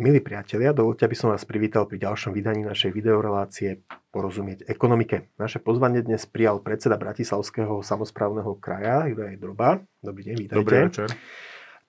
Milí 0.00 0.24
priatelia, 0.24 0.72
dovolte, 0.72 1.04
aby 1.04 1.12
som 1.12 1.28
vás 1.28 1.44
privítal 1.44 1.84
pri 1.84 2.00
ďalšom 2.00 2.32
vydaní 2.32 2.64
našej 2.64 2.88
videorelácie 2.88 3.84
Porozumieť 4.08 4.64
ekonomike. 4.64 5.28
Naše 5.36 5.60
pozvanie 5.60 6.00
dnes 6.00 6.24
prijal 6.24 6.64
predseda 6.64 6.96
Bratislavského 6.96 7.84
samozprávneho 7.84 8.56
kraja, 8.56 9.04
Juraj 9.12 9.36
Droba. 9.36 9.84
Dobrý 10.00 10.32
deň, 10.32 10.34
vítajte. 10.40 10.56
Dobrý 10.56 10.76
večer. 10.88 11.08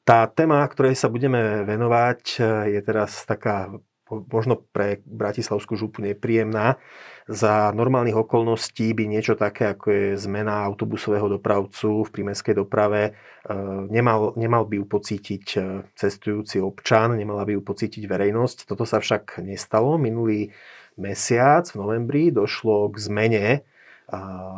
Tá 0.03 0.27
téma, 0.27 0.59
ktorej 0.67 0.99
sa 0.99 1.07
budeme 1.07 1.63
venovať, 1.63 2.21
je 2.67 2.79
teraz 2.83 3.23
taká 3.23 3.71
možno 4.11 4.59
pre 4.59 4.99
Bratislavskú 5.07 5.79
župu 5.79 6.03
nepríjemná. 6.03 6.75
Za 7.31 7.71
normálnych 7.71 8.17
okolností 8.17 8.91
by 8.91 9.07
niečo 9.07 9.39
také, 9.39 9.71
ako 9.71 9.87
je 9.87 10.07
zmena 10.19 10.67
autobusového 10.67 11.31
dopravcu 11.31 12.03
v 12.03 12.09
prímeskej 12.11 12.59
doprave, 12.59 13.01
e, 13.07 13.11
nemal, 13.87 14.35
nemal 14.35 14.67
by 14.67 14.83
ju 14.83 14.85
pocítiť 14.89 15.45
e, 15.55 15.59
cestujúci 15.95 16.59
občan, 16.59 17.15
nemala 17.15 17.47
by 17.47 17.55
ju 17.55 17.61
pocítiť 17.63 18.03
verejnosť. 18.03 18.67
Toto 18.67 18.83
sa 18.83 18.99
však 18.99 19.39
nestalo. 19.39 19.95
Minulý 19.95 20.51
mesiac 20.99 21.63
v 21.71 21.79
novembri 21.79 22.23
došlo 22.35 22.91
k 22.91 22.95
zmene 22.99 23.45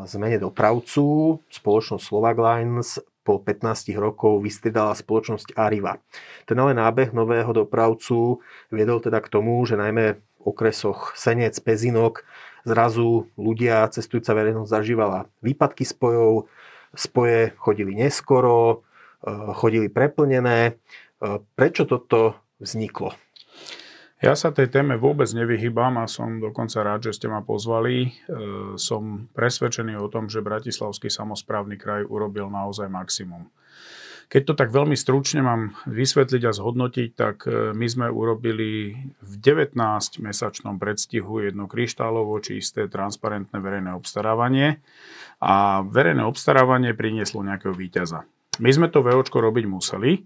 zmene 0.10 0.38
dopravcu. 0.42 1.38
Spoločnosť 1.46 2.04
Slovak 2.04 2.42
Lines 2.42 2.98
po 3.24 3.40
15 3.40 3.96
rokov 3.96 4.44
vystriedala 4.44 4.94
spoločnosť 4.94 5.56
Arriva. 5.56 6.04
Ten 6.44 6.60
ale 6.60 6.76
nábeh 6.76 7.16
nového 7.16 7.56
dopravcu 7.56 8.44
viedol 8.70 9.00
teda 9.00 9.24
k 9.24 9.32
tomu, 9.32 9.64
že 9.64 9.80
najmä 9.80 10.20
v 10.20 10.42
okresoch 10.44 11.16
Senec, 11.16 11.56
Pezinok 11.64 12.28
zrazu 12.68 13.32
ľudia, 13.40 13.88
cestujúca 13.92 14.36
verejnosť 14.36 14.72
zažívala 14.72 15.20
výpadky 15.40 15.84
spojov, 15.88 16.52
spoje 16.96 17.56
chodili 17.60 17.96
neskoro, 17.96 18.84
eh, 19.24 19.32
chodili 19.56 19.88
preplnené. 19.88 20.76
Eh, 20.76 21.40
prečo 21.56 21.88
toto 21.88 22.36
vzniklo? 22.60 23.16
Ja 24.24 24.40
sa 24.40 24.56
tej 24.56 24.72
téme 24.72 24.96
vôbec 24.96 25.28
nevyhýbam 25.36 26.00
a 26.00 26.08
som 26.08 26.40
dokonca 26.40 26.80
rád, 26.80 27.12
že 27.12 27.20
ste 27.20 27.28
ma 27.28 27.44
pozvali. 27.44 28.08
E, 28.08 28.10
som 28.80 29.28
presvedčený 29.36 30.00
o 30.00 30.08
tom, 30.08 30.32
že 30.32 30.40
Bratislavský 30.40 31.12
samozprávny 31.12 31.76
kraj 31.76 32.08
urobil 32.08 32.48
naozaj 32.48 32.88
maximum. 32.88 33.52
Keď 34.32 34.42
to 34.48 34.54
tak 34.56 34.72
veľmi 34.72 34.96
stručne 34.96 35.44
mám 35.44 35.76
vysvetliť 35.92 36.40
a 36.40 36.56
zhodnotiť, 36.56 37.10
tak 37.20 37.44
e, 37.52 37.76
my 37.76 37.84
sme 37.84 38.08
urobili 38.08 38.96
v 39.20 39.34
19-mesačnom 39.44 40.80
predstihu 40.80 41.44
jedno 41.44 41.68
kryštálovo 41.68 42.40
čisté, 42.40 42.88
transparentné 42.88 43.60
verejné 43.60 43.92
obstarávanie 43.92 44.80
a 45.44 45.84
verejné 45.84 46.24
obstarávanie 46.24 46.96
prinieslo 46.96 47.44
nejakého 47.44 47.76
víťaza. 47.76 48.24
My 48.64 48.72
sme 48.72 48.88
to 48.88 49.04
VOčko 49.04 49.44
robiť 49.44 49.68
museli, 49.68 50.24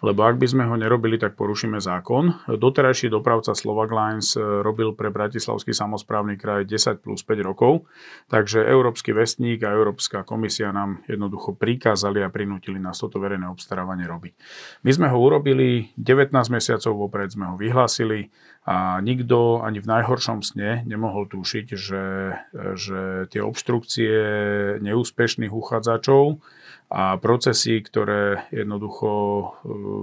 lebo 0.00 0.24
ak 0.24 0.40
by 0.40 0.46
sme 0.48 0.64
ho 0.64 0.74
nerobili, 0.80 1.20
tak 1.20 1.36
porušíme 1.36 1.76
zákon. 1.76 2.48
Doterajší 2.48 3.12
dopravca 3.12 3.52
Slovak 3.52 3.92
Lines 3.92 4.32
e, 4.32 4.40
robil 4.40 4.96
pre 4.96 5.12
Bratislavský 5.12 5.76
samozprávny 5.76 6.40
kraj 6.40 6.64
10 6.64 7.04
plus 7.04 7.20
5 7.20 7.44
rokov, 7.44 7.84
takže 8.32 8.64
Európsky 8.64 9.12
vestník 9.12 9.60
a 9.60 9.76
Európska 9.76 10.24
komisia 10.24 10.72
nám 10.72 11.04
jednoducho 11.04 11.52
prikázali 11.52 12.24
a 12.24 12.32
prinútili 12.32 12.80
nás 12.80 12.96
toto 12.96 13.20
verejné 13.20 13.44
obstarávanie 13.52 14.08
robiť. 14.08 14.32
My 14.88 14.90
sme 14.96 15.06
ho 15.12 15.20
urobili 15.20 15.92
19 16.00 16.32
mesiacov 16.48 16.92
vopred, 16.96 17.28
sme 17.28 17.52
ho 17.52 17.60
vyhlásili 17.60 18.32
a 18.64 19.00
nikto 19.04 19.60
ani 19.60 19.80
v 19.80 19.88
najhoršom 19.88 20.40
sne 20.44 20.84
nemohol 20.84 21.28
tušiť, 21.28 21.66
že, 21.76 22.04
že 22.76 23.00
tie 23.32 23.40
obštrukcie 23.40 24.12
neúspešných 24.84 25.52
uchádzačov 25.52 26.40
a 26.90 27.14
procesy, 27.22 27.78
ktoré 27.86 28.50
jednoducho 28.50 29.10
e, 29.10 29.44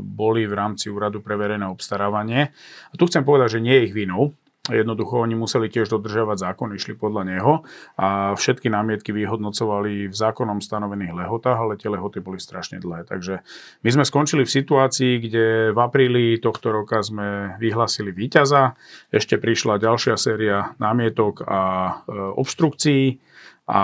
boli 0.01 0.47
v 0.47 0.55
rámci 0.55 0.87
úradu 0.87 1.19
pre 1.19 1.35
verejné 1.35 1.67
obstarávanie. 1.67 2.55
A 2.89 2.93
tu 2.95 3.11
chcem 3.11 3.27
povedať, 3.27 3.59
že 3.59 3.63
nie 3.63 3.75
je 3.75 3.85
ich 3.91 3.95
vinou, 3.95 4.31
Jednoducho 4.67 5.23
oni 5.23 5.35
museli 5.39 5.71
tiež 5.71 5.87
dodržiavať 5.87 6.43
zákon, 6.43 6.75
išli 6.75 6.99
podľa 6.99 7.23
neho 7.23 7.53
a 7.95 8.35
všetky 8.35 8.67
námietky 8.67 9.15
vyhodnocovali 9.15 10.11
v 10.11 10.15
zákonom 10.15 10.59
stanovených 10.59 11.15
lehotách, 11.15 11.55
ale 11.55 11.79
tie 11.79 11.87
lehoty 11.87 12.19
boli 12.19 12.39
strašne 12.39 12.83
dlhé. 12.83 13.07
Takže 13.07 13.47
my 13.83 13.89
sme 13.89 14.03
skončili 14.03 14.43
v 14.43 14.55
situácii, 14.59 15.13
kde 15.23 15.45
v 15.71 15.79
apríli 15.79 16.43
tohto 16.43 16.75
roka 16.75 16.99
sme 16.99 17.55
vyhlasili 17.63 18.11
víťaza, 18.11 18.75
ešte 19.07 19.39
prišla 19.39 19.79
ďalšia 19.79 20.19
séria 20.19 20.75
námietok 20.83 21.47
a 21.47 21.59
e, 21.63 21.91
obštrukcií 22.35 23.23
a 23.67 23.83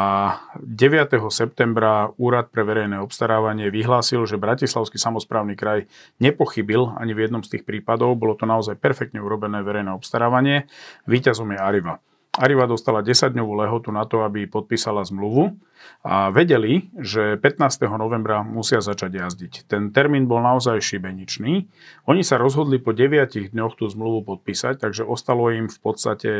9. 0.63 1.11
septembra 1.27 2.15
Úrad 2.15 2.47
pre 2.55 2.63
verejné 2.63 3.03
obstarávanie 3.03 3.67
vyhlásil, 3.67 4.23
že 4.23 4.39
Bratislavský 4.39 4.95
samozprávny 4.95 5.59
kraj 5.59 5.91
nepochybil 6.23 6.95
ani 6.95 7.11
v 7.11 7.27
jednom 7.27 7.43
z 7.43 7.59
tých 7.59 7.67
prípadov. 7.67 8.15
Bolo 8.15 8.39
to 8.39 8.47
naozaj 8.47 8.79
perfektne 8.79 9.19
urobené 9.19 9.59
verejné 9.59 9.91
obstarávanie. 9.91 10.71
Výťazom 11.03 11.51
je 11.51 11.59
Arriva. 11.59 11.99
Arriva 12.33 12.65
dostala 12.65 13.05
10-dňovú 13.05 13.53
lehotu 13.61 13.93
na 13.93 14.09
to, 14.09 14.25
aby 14.25 14.49
podpísala 14.49 15.05
zmluvu 15.05 15.53
a 16.01 16.33
vedeli, 16.33 16.89
že 16.97 17.37
15. 17.37 17.61
novembra 17.93 18.41
musia 18.41 18.81
začať 18.81 19.21
jazdiť. 19.21 19.53
Ten 19.69 19.93
termín 19.93 20.25
bol 20.25 20.41
naozaj 20.41 20.81
šibeničný. 20.81 21.69
Oni 22.09 22.23
sa 22.25 22.41
rozhodli 22.41 22.81
po 22.81 22.89
9 22.95 23.53
dňoch 23.53 23.77
tú 23.77 23.85
zmluvu 23.85 24.25
podpísať, 24.33 24.81
takže 24.81 25.05
ostalo 25.05 25.53
im 25.53 25.69
v 25.69 25.77
podstate 25.77 26.31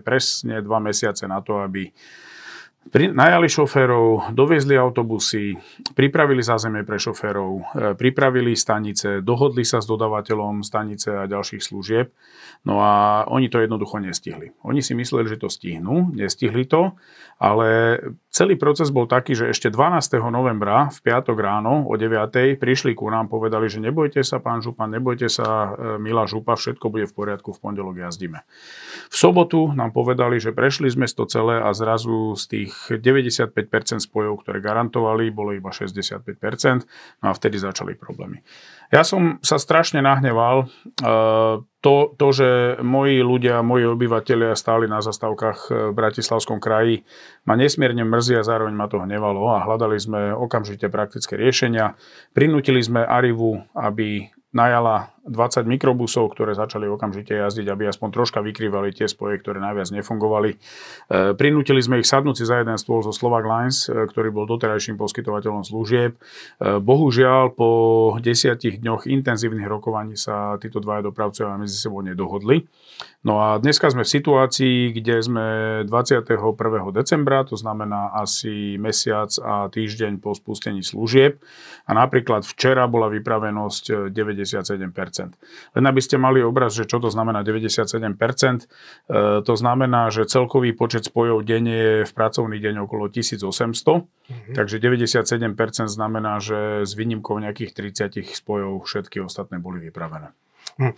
presne 0.00 0.64
2 0.64 0.72
mesiace 0.80 1.28
na 1.28 1.44
to, 1.44 1.60
aby 1.60 1.92
pri, 2.90 3.14
najali 3.14 3.46
šoférov, 3.46 4.34
doviezli 4.34 4.74
autobusy, 4.74 5.54
pripravili 5.94 6.42
zázemie 6.42 6.82
pre 6.82 6.98
šoférov, 6.98 7.50
e, 7.54 7.62
pripravili 7.94 8.58
stanice, 8.58 9.22
dohodli 9.22 9.62
sa 9.62 9.78
s 9.78 9.86
dodávateľom 9.86 10.66
stanice 10.66 11.14
a 11.14 11.30
ďalších 11.30 11.62
služieb. 11.62 12.10
No 12.66 12.82
a 12.82 13.22
oni 13.30 13.46
to 13.46 13.62
jednoducho 13.62 14.02
nestihli. 14.02 14.54
Oni 14.66 14.82
si 14.82 14.98
mysleli, 14.98 15.30
že 15.30 15.38
to 15.38 15.46
stihnú, 15.46 16.10
nestihli 16.10 16.66
to, 16.66 16.98
ale 17.38 17.98
celý 18.32 18.56
proces 18.56 18.88
bol 18.88 19.04
taký, 19.04 19.36
že 19.36 19.52
ešte 19.52 19.68
12. 19.68 20.18
novembra 20.32 20.88
v 20.88 20.98
piatok 21.04 21.36
ráno 21.36 21.84
o 21.86 21.94
9. 21.94 22.58
prišli 22.58 22.96
ku 22.96 23.06
nám, 23.12 23.28
povedali, 23.28 23.68
že 23.68 23.78
nebojte 23.78 24.24
sa, 24.24 24.40
pán 24.40 24.64
Župan, 24.64 24.90
nebojte 24.90 25.28
sa, 25.28 25.76
e, 25.76 26.02
milá 26.02 26.24
Župa, 26.24 26.56
všetko 26.56 26.88
bude 26.88 27.04
v 27.04 27.14
poriadku, 27.14 27.52
v 27.52 27.60
pondelok 27.60 28.00
jazdíme. 28.08 28.40
V 29.12 29.16
sobotu 29.16 29.70
nám 29.76 29.92
povedali, 29.92 30.40
že 30.40 30.56
prešli 30.56 30.88
sme 30.88 31.04
to 31.04 31.28
celé 31.28 31.60
a 31.60 31.68
zrazu 31.76 32.32
z 32.32 32.44
tých 32.48 32.62
tých 32.62 33.02
95% 33.02 34.06
spojov, 34.06 34.42
ktoré 34.42 34.62
garantovali, 34.62 35.34
bolo 35.34 35.52
iba 35.52 35.70
65%, 35.74 36.86
no 37.22 37.26
a 37.30 37.32
vtedy 37.34 37.58
začali 37.58 37.98
problémy. 37.98 38.40
Ja 38.92 39.08
som 39.08 39.40
sa 39.40 39.56
strašne 39.56 40.04
nahneval. 40.04 40.68
Uh, 41.00 41.64
to, 41.80 42.12
to, 42.20 42.28
že 42.30 42.48
moji 42.84 43.24
ľudia, 43.24 43.64
moji 43.64 43.88
obyvateľia 43.88 44.52
stáli 44.52 44.84
na 44.84 45.00
zastávkach 45.00 45.72
v 45.72 45.96
Bratislavskom 45.96 46.60
kraji, 46.60 47.08
ma 47.48 47.56
nesmierne 47.56 48.04
mrzí 48.04 48.36
a 48.36 48.46
zároveň 48.46 48.76
ma 48.76 48.86
to 48.92 49.00
hnevalo 49.00 49.48
a 49.48 49.64
hľadali 49.64 49.96
sme 49.96 50.36
okamžite 50.36 50.92
praktické 50.92 51.40
riešenia. 51.40 51.96
Prinútili 52.36 52.84
sme 52.84 53.00
Arivu, 53.02 53.64
aby 53.72 54.28
najala 54.52 55.11
20 55.22 55.70
mikrobusov, 55.70 56.34
ktoré 56.34 56.58
začali 56.58 56.90
okamžite 56.90 57.30
jazdiť, 57.30 57.70
aby 57.70 57.86
aspoň 57.86 58.08
troška 58.10 58.42
vykrývali 58.42 58.90
tie 58.90 59.06
spoje, 59.06 59.38
ktoré 59.38 59.62
najviac 59.62 59.94
nefungovali. 59.94 60.50
E, 60.50 60.56
prinútili 61.38 61.78
sme 61.78 62.02
ich 62.02 62.10
sadnúť 62.10 62.42
si 62.42 62.44
za 62.44 62.58
jeden 62.58 62.74
stôl 62.74 63.06
zo 63.06 63.14
Slovak 63.14 63.46
Lines, 63.46 63.86
e, 63.86 63.94
ktorý 64.10 64.34
bol 64.34 64.50
doterajším 64.50 64.98
poskytovateľom 64.98 65.62
služieb. 65.62 66.18
E, 66.18 66.82
bohužiaľ, 66.82 67.54
po 67.54 67.70
desiatich 68.18 68.82
dňoch 68.82 69.06
intenzívnych 69.06 69.70
rokovaní 69.70 70.18
sa 70.18 70.58
títo 70.58 70.82
dvaja 70.82 71.06
dopravcovia 71.06 71.54
medzi 71.54 71.78
sebou 71.78 72.02
nedohodli. 72.02 72.66
No 73.22 73.38
a 73.38 73.62
dneska 73.62 73.86
sme 73.94 74.02
v 74.02 74.14
situácii, 74.18 74.90
kde 74.98 75.22
sme 75.22 75.46
21. 75.86 76.34
decembra, 76.90 77.46
to 77.46 77.54
znamená 77.54 78.10
asi 78.18 78.74
mesiac 78.82 79.30
a 79.38 79.70
týždeň 79.70 80.18
po 80.18 80.34
spustení 80.34 80.82
služieb. 80.82 81.38
A 81.86 81.94
napríklad 81.94 82.42
včera 82.42 82.90
bola 82.90 83.06
vypravenosť 83.06 84.10
97%. 84.10 85.11
Len 85.76 85.84
aby 85.84 86.00
ste 86.00 86.16
mali 86.16 86.40
obraz, 86.40 86.72
že 86.72 86.88
čo 86.88 86.98
to 86.98 87.12
znamená 87.12 87.44
97%, 87.44 87.84
e, 87.92 88.66
to 89.44 89.54
znamená, 89.54 90.08
že 90.08 90.24
celkový 90.24 90.72
počet 90.72 91.04
spojov 91.06 91.44
denne 91.44 91.76
je 91.76 91.94
v 92.08 92.12
pracovný 92.16 92.56
deň 92.56 92.88
okolo 92.88 93.12
1800, 93.12 93.44
mm-hmm. 93.44 94.54
takže 94.56 94.76
97% 94.80 95.92
znamená, 95.92 96.40
že 96.40 96.88
s 96.88 96.92
výnimkou 96.96 97.36
nejakých 97.36 97.76
30 97.76 98.24
spojov 98.32 98.88
všetky 98.88 99.20
ostatné 99.20 99.60
boli 99.60 99.84
vypravené. 99.88 100.32
Hm. 100.80 100.94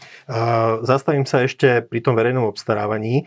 Zastavím 0.87 1.27
sa 1.27 1.43
ešte 1.43 1.83
pri 1.83 1.99
tom 2.05 2.15
verejnom 2.15 2.47
obstarávaní. 2.47 3.27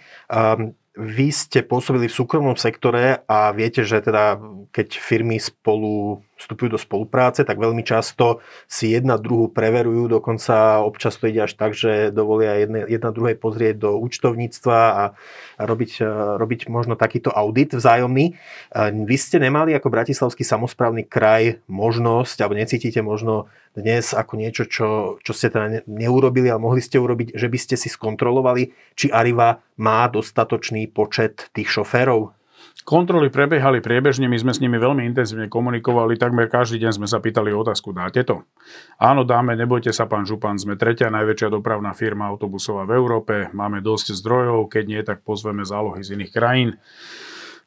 Vy 0.98 1.28
ste 1.30 1.62
pôsobili 1.62 2.10
v 2.10 2.18
súkromnom 2.18 2.58
sektore 2.58 3.22
a 3.30 3.54
viete, 3.54 3.86
že 3.86 4.02
teda 4.02 4.42
keď 4.74 4.98
firmy 4.98 5.38
spolu 5.38 6.26
vstupujú 6.38 6.78
do 6.78 6.80
spolupráce, 6.80 7.42
tak 7.42 7.58
veľmi 7.58 7.82
často 7.82 8.46
si 8.70 8.94
jedna 8.94 9.18
druhú 9.18 9.50
preverujú, 9.50 10.08
dokonca 10.22 10.86
občas 10.86 11.18
to 11.18 11.28
ide 11.28 11.50
až 11.50 11.58
tak, 11.58 11.74
že 11.74 12.14
dovolia 12.14 12.62
jedne, 12.62 12.86
jedna 12.86 13.10
druhej 13.10 13.36
pozrieť 13.36 13.90
do 13.90 13.98
účtovníctva 13.98 14.78
a, 14.78 15.04
robiť, 15.58 16.06
robiť 16.38 16.70
možno 16.70 16.94
takýto 16.94 17.34
audit 17.34 17.74
vzájomný. 17.74 18.38
Vy 19.10 19.18
ste 19.18 19.42
nemali 19.42 19.74
ako 19.74 19.90
Bratislavský 19.90 20.46
samozprávny 20.46 21.10
kraj 21.10 21.58
možnosť, 21.66 22.46
alebo 22.46 22.62
necítite 22.62 23.02
možno 23.02 23.50
dnes 23.74 24.14
ako 24.14 24.38
niečo, 24.38 24.70
čo, 24.70 24.88
čo 25.22 25.32
ste 25.34 25.50
teda 25.50 25.82
neurobili, 25.90 26.50
ale 26.50 26.62
mohli 26.62 26.82
ste 26.82 27.02
urobiť, 27.02 27.34
že 27.34 27.50
by 27.50 27.58
ste 27.58 27.76
si 27.78 27.90
skontrolovali, 27.90 28.74
či 28.94 29.10
Arriva 29.10 29.62
má 29.82 30.06
dostatočný 30.10 30.90
počet 30.94 31.50
tých 31.54 31.70
šoférov? 31.74 32.37
Kontroly 32.86 33.28
prebiehali 33.28 33.84
priebežne, 33.84 34.32
my 34.32 34.38
sme 34.40 34.56
s 34.56 34.64
nimi 34.64 34.80
veľmi 34.80 35.04
intenzívne 35.08 35.52
komunikovali, 35.52 36.16
takmer 36.16 36.48
každý 36.48 36.82
deň 36.88 36.92
sme 37.04 37.08
sa 37.08 37.20
pýtali 37.20 37.52
otázku, 37.52 37.92
dáte 37.92 38.24
to? 38.24 38.48
Áno, 38.96 39.28
dáme, 39.28 39.60
nebojte 39.60 39.92
sa, 39.92 40.08
pán 40.08 40.24
Župan, 40.24 40.56
sme 40.56 40.80
tretia 40.80 41.12
najväčšia 41.12 41.52
dopravná 41.52 41.92
firma 41.92 42.32
autobusová 42.32 42.88
v 42.88 42.96
Európe, 42.96 43.52
máme 43.52 43.84
dosť 43.84 44.16
zdrojov, 44.16 44.72
keď 44.72 44.84
nie, 44.88 45.02
tak 45.04 45.28
pozveme 45.28 45.68
zálohy 45.68 46.00
z 46.00 46.16
iných 46.16 46.32
krajín. 46.32 46.70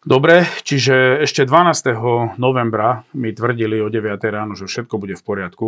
Dobre, 0.00 0.48
čiže 0.64 1.20
ešte 1.20 1.44
12. 1.44 2.40
novembra 2.40 3.04
mi 3.12 3.36
tvrdili 3.36 3.76
o 3.84 3.92
9. 3.92 4.16
ráno, 4.32 4.56
že 4.56 4.64
všetko 4.64 4.96
bude 4.96 5.12
v 5.12 5.24
poriadku. 5.26 5.66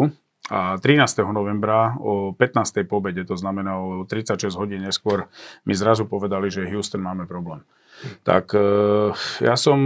A 0.52 0.76
13. 0.76 1.25
novembra 1.32 1.96
o 1.96 2.37
15. 2.37 2.84
pobede, 2.84 3.25
to 3.25 3.40
znamená 3.40 3.81
o 3.81 4.04
36 4.04 4.52
hodín 4.52 4.84
neskôr, 4.84 5.32
mi 5.64 5.72
zrazu 5.72 6.04
povedali, 6.04 6.52
že 6.52 6.69
Houston 6.69 7.00
máme 7.00 7.25
problém 7.25 7.64
tak 8.22 8.54
e, 8.54 8.66
ja 9.43 9.54
som 9.54 9.78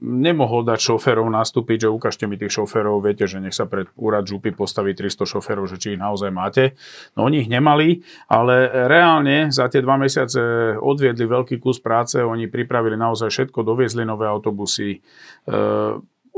nemohol 0.00 0.64
dať 0.64 0.80
šoférov 0.80 1.28
nastúpiť, 1.28 1.88
že 1.88 1.92
ukážte 1.92 2.24
mi 2.24 2.40
tých 2.40 2.54
šoférov, 2.54 3.04
viete, 3.04 3.28
že 3.28 3.40
nech 3.42 3.54
sa 3.54 3.68
pred 3.68 3.88
úrad 3.98 4.24
župy 4.24 4.56
postaví 4.56 4.96
300 4.96 5.28
šoférov, 5.28 5.68
že 5.68 5.76
či 5.76 5.88
ich 5.94 6.00
naozaj 6.00 6.30
máte. 6.32 6.78
No 7.14 7.28
oni 7.28 7.44
ich 7.44 7.50
nemali, 7.52 8.00
ale 8.30 8.68
reálne 8.88 9.52
za 9.52 9.68
tie 9.68 9.84
dva 9.84 10.00
mesiace 10.00 10.74
odviedli 10.80 11.28
veľký 11.28 11.60
kus 11.60 11.78
práce, 11.82 12.20
oni 12.20 12.48
pripravili 12.48 12.96
naozaj 12.96 13.28
všetko, 13.28 13.58
doviezli 13.64 14.08
nové 14.08 14.24
autobusy, 14.24 14.98
e, 14.98 15.00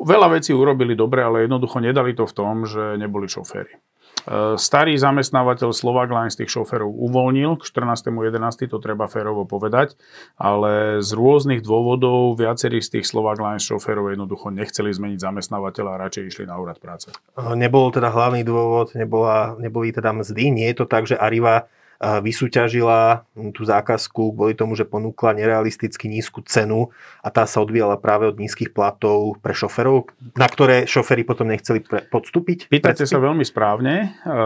veľa 0.00 0.40
vecí 0.40 0.50
urobili 0.56 0.96
dobre, 0.96 1.20
ale 1.20 1.44
jednoducho 1.44 1.80
nedali 1.80 2.16
to 2.16 2.24
v 2.24 2.36
tom, 2.36 2.64
že 2.64 2.96
neboli 2.96 3.28
šoféry. 3.28 3.76
E, 4.20 4.60
starý 4.60 5.00
zamestnávateľ 5.00 5.72
Slovak 5.72 6.12
Lines 6.12 6.36
tých 6.36 6.52
šoferov 6.52 6.88
uvoľnil 6.88 7.56
k 7.56 7.62
14.11. 7.64 8.68
to 8.68 8.78
treba 8.82 9.08
férovo 9.08 9.48
povedať, 9.48 9.96
ale 10.36 11.00
z 11.00 11.10
rôznych 11.16 11.64
dôvodov 11.64 12.36
viacerí 12.36 12.84
z 12.84 13.00
tých 13.00 13.06
Slovak 13.08 13.40
Lines 13.40 13.64
šoferov 13.64 14.12
jednoducho 14.12 14.52
nechceli 14.52 14.92
zmeniť 14.92 15.20
zamestnávateľa 15.20 15.90
a 15.96 16.00
radšej 16.08 16.24
išli 16.28 16.44
na 16.44 16.60
úrad 16.60 16.76
práce. 16.76 17.12
Nebol 17.36 17.88
teda 17.92 18.12
hlavný 18.12 18.44
dôvod, 18.44 18.92
nebola, 18.92 19.56
neboli 19.56 19.92
teda 19.92 20.12
mzdy. 20.12 20.52
Nie 20.52 20.66
je 20.72 20.84
to 20.84 20.86
tak, 20.88 21.08
že 21.08 21.16
Arriva 21.16 21.70
vysúťažila 22.00 23.28
tú 23.52 23.62
zákazku 23.68 24.32
kvôli 24.32 24.56
tomu, 24.56 24.72
že 24.72 24.88
ponúkla 24.88 25.36
nerealisticky 25.36 26.08
nízku 26.08 26.40
cenu 26.48 26.88
a 27.20 27.28
tá 27.28 27.44
sa 27.44 27.60
odvíjala 27.60 28.00
práve 28.00 28.24
od 28.24 28.40
nízkych 28.40 28.72
platov 28.72 29.36
pre 29.44 29.52
šoferov, 29.52 30.08
na 30.32 30.48
ktoré 30.48 30.88
šoféry 30.88 31.28
potom 31.28 31.52
nechceli 31.52 31.84
pre, 31.84 32.08
podstúpiť? 32.08 32.72
Pýtate 32.72 33.04
sa 33.04 33.20
veľmi 33.20 33.44
správne. 33.44 34.16
E, 34.24 34.38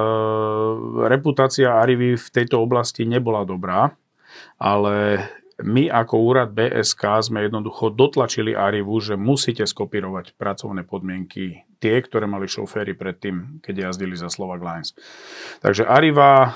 reputácia 1.06 1.78
Arivy 1.78 2.18
v 2.18 2.28
tejto 2.34 2.58
oblasti 2.58 3.06
nebola 3.06 3.46
dobrá, 3.46 3.94
ale 4.58 5.22
my 5.62 5.86
ako 5.86 6.14
úrad 6.18 6.50
BSK 6.50 7.30
sme 7.30 7.46
jednoducho 7.46 7.94
dotlačili 7.94 8.58
Arivu, 8.58 8.98
že 8.98 9.14
musíte 9.14 9.62
skopírovať 9.62 10.34
pracovné 10.34 10.82
podmienky 10.82 11.62
tie, 11.78 12.00
ktoré 12.00 12.24
mali 12.24 12.50
šoféry 12.50 12.96
predtým, 12.96 13.60
keď 13.60 13.92
jazdili 13.92 14.16
za 14.16 14.32
Slovak 14.32 14.64
Lines. 14.64 14.96
Takže 15.60 15.84
Ariva, 15.84 16.32
e, 16.32 16.50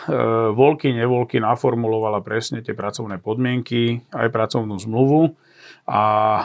voľky, 0.56 0.90
nevoľky 0.96 1.38
naformulovala 1.38 2.24
presne 2.24 2.64
tie 2.64 2.72
pracovné 2.72 3.20
podmienky, 3.22 4.02
aj 4.10 4.32
pracovnú 4.32 4.74
zmluvu 4.80 5.36
a 5.88 6.04
e, 6.04 6.44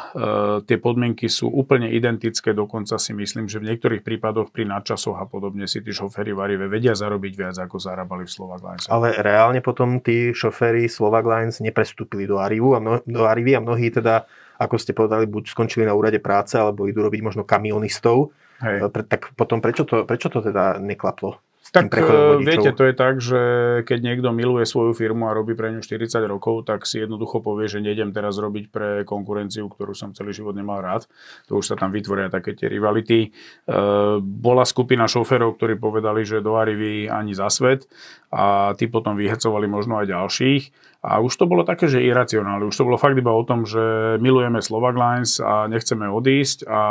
tie 0.64 0.80
podmienky 0.80 1.28
sú 1.28 1.52
úplne 1.52 1.92
identické, 1.92 2.56
dokonca 2.56 2.96
si 2.96 3.12
myslím, 3.12 3.52
že 3.52 3.60
v 3.60 3.76
niektorých 3.76 4.00
prípadoch 4.00 4.56
pri 4.56 4.64
nadčasoch 4.64 5.20
a 5.20 5.28
podobne 5.28 5.68
si 5.68 5.84
tí 5.84 5.92
šoféry 5.92 6.32
v 6.32 6.40
Arive 6.40 6.66
vedia 6.72 6.96
zarobiť 6.96 7.34
viac, 7.36 7.56
ako 7.60 7.76
zarábali 7.76 8.24
v 8.24 8.32
Slovak 8.32 8.64
Lines. 8.64 8.88
Ale 8.88 9.12
reálne 9.20 9.60
potom 9.60 10.00
tí 10.00 10.32
šoféry 10.32 10.88
Slovak 10.88 11.28
Lines 11.28 11.60
neprestúpili 11.60 12.24
do 12.24 12.40
Arivu 12.40 12.72
a 12.72 12.80
mno, 12.80 13.04
do 13.04 13.28
Arivy 13.28 13.60
a 13.60 13.60
mnohí 13.60 13.92
teda, 13.92 14.24
ako 14.64 14.80
ste 14.80 14.96
povedali, 14.96 15.28
buď 15.28 15.52
skončili 15.52 15.84
na 15.84 15.92
úrade 15.92 16.24
práce, 16.24 16.56
alebo 16.56 16.88
idú 16.88 17.04
robiť 17.04 17.20
možno 17.20 17.44
kamionistov. 17.44 18.32
Hej. 18.64 18.80
E, 18.80 19.04
tak 19.12 19.36
potom 19.36 19.60
prečo 19.60 19.84
to, 19.84 20.08
prečo 20.08 20.32
to 20.32 20.40
teda 20.40 20.80
neklaplo? 20.80 21.44
Tak 21.72 21.96
eh, 21.96 22.44
viete, 22.44 22.76
to 22.76 22.84
je 22.84 22.94
tak, 22.94 23.24
že 23.24 23.42
keď 23.88 24.00
niekto 24.04 24.30
miluje 24.36 24.68
svoju 24.68 24.92
firmu 24.92 25.32
a 25.32 25.38
robí 25.38 25.56
pre 25.56 25.72
ňu 25.72 25.80
40 25.80 26.20
rokov, 26.28 26.68
tak 26.68 26.84
si 26.84 27.00
jednoducho 27.00 27.40
povie, 27.40 27.72
že 27.72 27.80
nejdem 27.80 28.12
teraz 28.12 28.36
robiť 28.36 28.66
pre 28.68 28.90
konkurenciu, 29.08 29.72
ktorú 29.72 29.96
som 29.96 30.12
celý 30.12 30.36
život 30.36 30.52
nemal 30.60 30.84
rád. 30.84 31.08
To 31.48 31.64
už 31.64 31.72
sa 31.72 31.76
tam 31.80 31.96
vytvoria 31.96 32.28
také 32.28 32.52
tie 32.52 32.68
rivality. 32.68 33.32
Eh, 33.32 34.16
bola 34.20 34.68
skupina 34.68 35.08
šoférov, 35.08 35.56
ktorí 35.56 35.80
povedali, 35.80 36.28
že 36.28 36.44
do 36.44 36.60
Arivy 36.60 37.08
ani 37.08 37.32
za 37.32 37.48
svet 37.48 37.88
a 38.28 38.76
tí 38.76 38.92
potom 38.92 39.16
vyhecovali 39.16 39.70
možno 39.70 40.04
aj 40.04 40.12
ďalších. 40.12 40.64
A 41.04 41.20
už 41.20 41.36
to 41.36 41.52
bolo 41.52 41.68
také, 41.68 41.92
že 41.92 42.00
iracionálne. 42.00 42.64
Už 42.64 42.80
to 42.80 42.88
bolo 42.88 42.96
fakt 42.96 43.20
iba 43.20 43.36
o 43.36 43.44
tom, 43.44 43.68
že 43.68 44.16
milujeme 44.24 44.64
Slovak 44.64 44.96
Lines 44.96 45.36
a 45.44 45.68
nechceme 45.68 46.08
odísť 46.08 46.64
a 46.64 46.82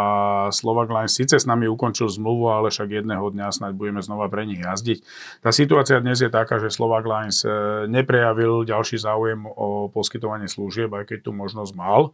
Slovak 0.53 0.93
Lines 0.93 1.17
síce 1.17 1.41
s 1.41 1.49
nami 1.49 1.65
ukončil 1.65 2.13
zmluvu, 2.13 2.53
ale 2.53 2.69
však 2.69 2.93
jedného 2.93 3.25
dňa 3.33 3.49
snáď 3.49 3.73
budeme 3.73 4.05
znova 4.05 4.29
pre 4.29 4.45
nich 4.45 4.61
jazdiť. 4.61 5.01
Tá 5.41 5.49
situácia 5.49 5.97
dnes 6.05 6.21
je 6.21 6.29
taká, 6.29 6.61
že 6.61 6.69
Slovak 6.69 7.09
Lines 7.09 7.41
e, 7.41 7.49
neprejavil 7.89 8.69
ďalší 8.69 9.01
záujem 9.01 9.49
o 9.49 9.89
poskytovanie 9.89 10.45
služieb, 10.45 10.93
aj 10.93 11.09
keď 11.09 11.19
tu 11.25 11.31
možnosť 11.33 11.73
mal. 11.73 12.13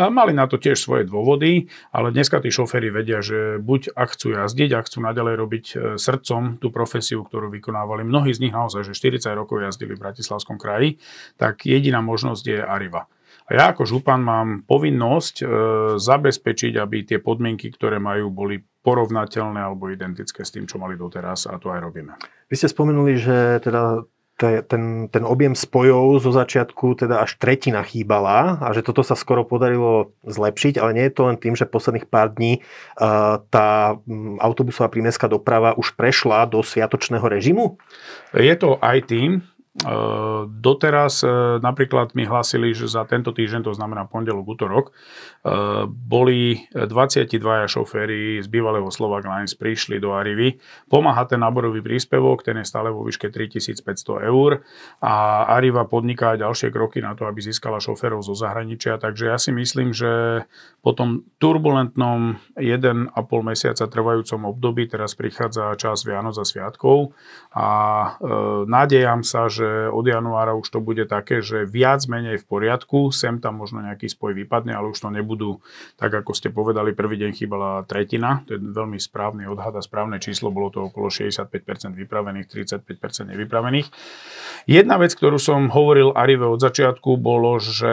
A 0.00 0.08
mali 0.08 0.32
na 0.32 0.48
to 0.48 0.56
tiež 0.56 0.80
svoje 0.80 1.04
dôvody, 1.04 1.68
ale 1.92 2.08
dneska 2.08 2.40
tí 2.40 2.48
šoféry 2.48 2.88
vedia, 2.88 3.20
že 3.20 3.60
buď 3.60 3.92
ak 3.92 4.16
chcú 4.16 4.32
jazdiť, 4.32 4.80
ak 4.80 4.88
chcú 4.88 5.04
naďalej 5.04 5.34
robiť 5.36 5.64
e, 5.68 5.74
srdcom 6.00 6.56
tú 6.56 6.72
profesiu, 6.72 7.20
ktorú 7.20 7.52
vykonávali, 7.52 8.00
mnohí 8.00 8.32
z 8.32 8.48
nich 8.48 8.56
naozaj, 8.56 8.88
že 8.88 8.96
40 8.96 9.28
rokov 9.36 9.60
jazdili 9.60 9.92
v 9.92 10.08
Bratislavskom 10.08 10.56
kraji, 10.56 10.96
tak 11.36 11.66
jediná 11.66 12.00
možnosť 12.00 12.44
je 12.44 12.58
Arriva. 12.62 13.10
A 13.44 13.50
ja 13.52 13.64
ako 13.76 13.84
župan 13.84 14.24
mám 14.24 14.64
povinnosť 14.64 15.34
e, 15.40 15.44
zabezpečiť, 16.00 16.80
aby 16.80 17.04
tie 17.04 17.20
podmienky, 17.20 17.68
ktoré 17.76 18.00
majú, 18.00 18.32
boli 18.32 18.64
porovnateľné 18.80 19.60
alebo 19.60 19.92
identické 19.92 20.44
s 20.44 20.52
tým, 20.52 20.64
čo 20.64 20.80
mali 20.80 20.96
doteraz 20.96 21.44
a 21.52 21.60
to 21.60 21.68
aj 21.68 21.80
robíme. 21.84 22.16
Vy 22.48 22.54
ste 22.56 22.72
spomenuli, 22.72 23.20
že 23.20 23.60
teda 23.60 24.08
ten, 24.40 25.06
ten 25.14 25.22
objem 25.22 25.54
spojov 25.54 26.18
zo 26.18 26.34
začiatku 26.34 27.06
teda 27.06 27.22
až 27.22 27.38
tretina 27.38 27.86
chýbala 27.86 28.58
a 28.58 28.74
že 28.74 28.82
toto 28.82 29.06
sa 29.06 29.14
skoro 29.14 29.46
podarilo 29.46 30.10
zlepšiť, 30.26 30.82
ale 30.82 30.90
nie 30.90 31.04
je 31.06 31.14
to 31.14 31.22
len 31.30 31.38
tým, 31.38 31.54
že 31.54 31.70
posledných 31.70 32.10
pár 32.10 32.34
dní 32.34 32.58
uh, 32.98 33.38
tá 33.54 33.94
autobusová 34.42 34.90
prímestská 34.90 35.30
doprava 35.30 35.78
už 35.78 35.94
prešla 35.94 36.50
do 36.50 36.66
sviatočného 36.66 37.22
režimu? 37.22 37.78
Je 38.34 38.54
to 38.58 38.74
aj 38.82 39.06
tým, 39.06 39.46
Doteraz 40.46 41.26
e, 41.26 41.58
napríklad 41.58 42.14
mi 42.14 42.22
hlásili, 42.22 42.70
že 42.70 42.86
za 42.86 43.02
tento 43.10 43.34
týždeň, 43.34 43.66
to 43.66 43.74
znamená 43.74 44.06
pondelok, 44.06 44.46
útorok, 44.46 44.84
e, 44.86 44.92
boli 45.90 46.70
22 46.70 47.26
šoféry 47.66 48.38
z 48.38 48.46
bývalého 48.46 48.86
Slovak 48.94 49.26
Lines 49.26 49.58
prišli 49.58 49.98
do 49.98 50.14
Arivy. 50.14 50.62
Pomáha 50.86 51.26
ten 51.26 51.42
náborový 51.42 51.82
príspevok, 51.82 52.46
ten 52.46 52.62
je 52.62 52.70
stále 52.70 52.94
vo 52.94 53.02
výške 53.02 53.34
3500 53.34 54.22
eur 54.22 54.62
a 55.02 55.42
Ariva 55.58 55.90
podniká 55.90 56.38
ďalšie 56.38 56.70
kroky 56.70 57.02
na 57.02 57.18
to, 57.18 57.26
aby 57.26 57.42
získala 57.42 57.82
šoférov 57.82 58.22
zo 58.22 58.38
zahraničia. 58.38 59.02
Takže 59.02 59.34
ja 59.34 59.42
si 59.42 59.50
myslím, 59.50 59.90
že 59.90 60.46
po 60.86 60.94
tom 60.94 61.26
turbulentnom 61.42 62.38
1,5 62.54 63.10
mesiaca 63.42 63.90
trvajúcom 63.90 64.54
období 64.54 64.86
teraz 64.86 65.18
prichádza 65.18 65.74
čas 65.74 66.06
Vianoc 66.06 66.38
a 66.38 66.46
Sviatkov 66.46 67.10
a 67.50 67.66
e, 67.66 68.08
nádejam 68.70 69.26
sa, 69.26 69.50
že 69.50 69.63
že 69.64 69.88
od 69.88 70.04
januára 70.04 70.52
už 70.52 70.68
to 70.68 70.78
bude 70.84 71.08
také, 71.08 71.40
že 71.40 71.64
viac 71.64 72.04
menej 72.04 72.36
v 72.36 72.44
poriadku, 72.44 73.08
sem 73.08 73.40
tam 73.40 73.64
možno 73.64 73.80
nejaký 73.80 74.12
spoj 74.12 74.36
vypadne, 74.36 74.76
ale 74.76 74.92
už 74.92 75.00
to 75.00 75.08
nebudú, 75.08 75.64
tak 75.96 76.12
ako 76.12 76.36
ste 76.36 76.52
povedali, 76.52 76.92
prvý 76.92 77.16
deň 77.16 77.30
chýbala 77.32 77.88
tretina, 77.88 78.44
to 78.44 78.56
je 78.56 78.60
veľmi 78.60 79.00
správny 79.00 79.48
odhad 79.48 79.72
a 79.72 79.82
správne 79.82 80.20
číslo, 80.20 80.52
bolo 80.52 80.68
to 80.68 80.92
okolo 80.92 81.08
65% 81.08 81.96
vypravených, 81.96 82.46
35% 82.52 83.32
nevypravených. 83.32 83.88
Jedna 84.68 85.00
vec, 85.00 85.16
ktorú 85.16 85.40
som 85.40 85.72
hovoril 85.72 86.12
Arive 86.12 86.48
od 86.48 86.60
začiatku, 86.60 87.16
bolo, 87.16 87.56
že 87.60 87.92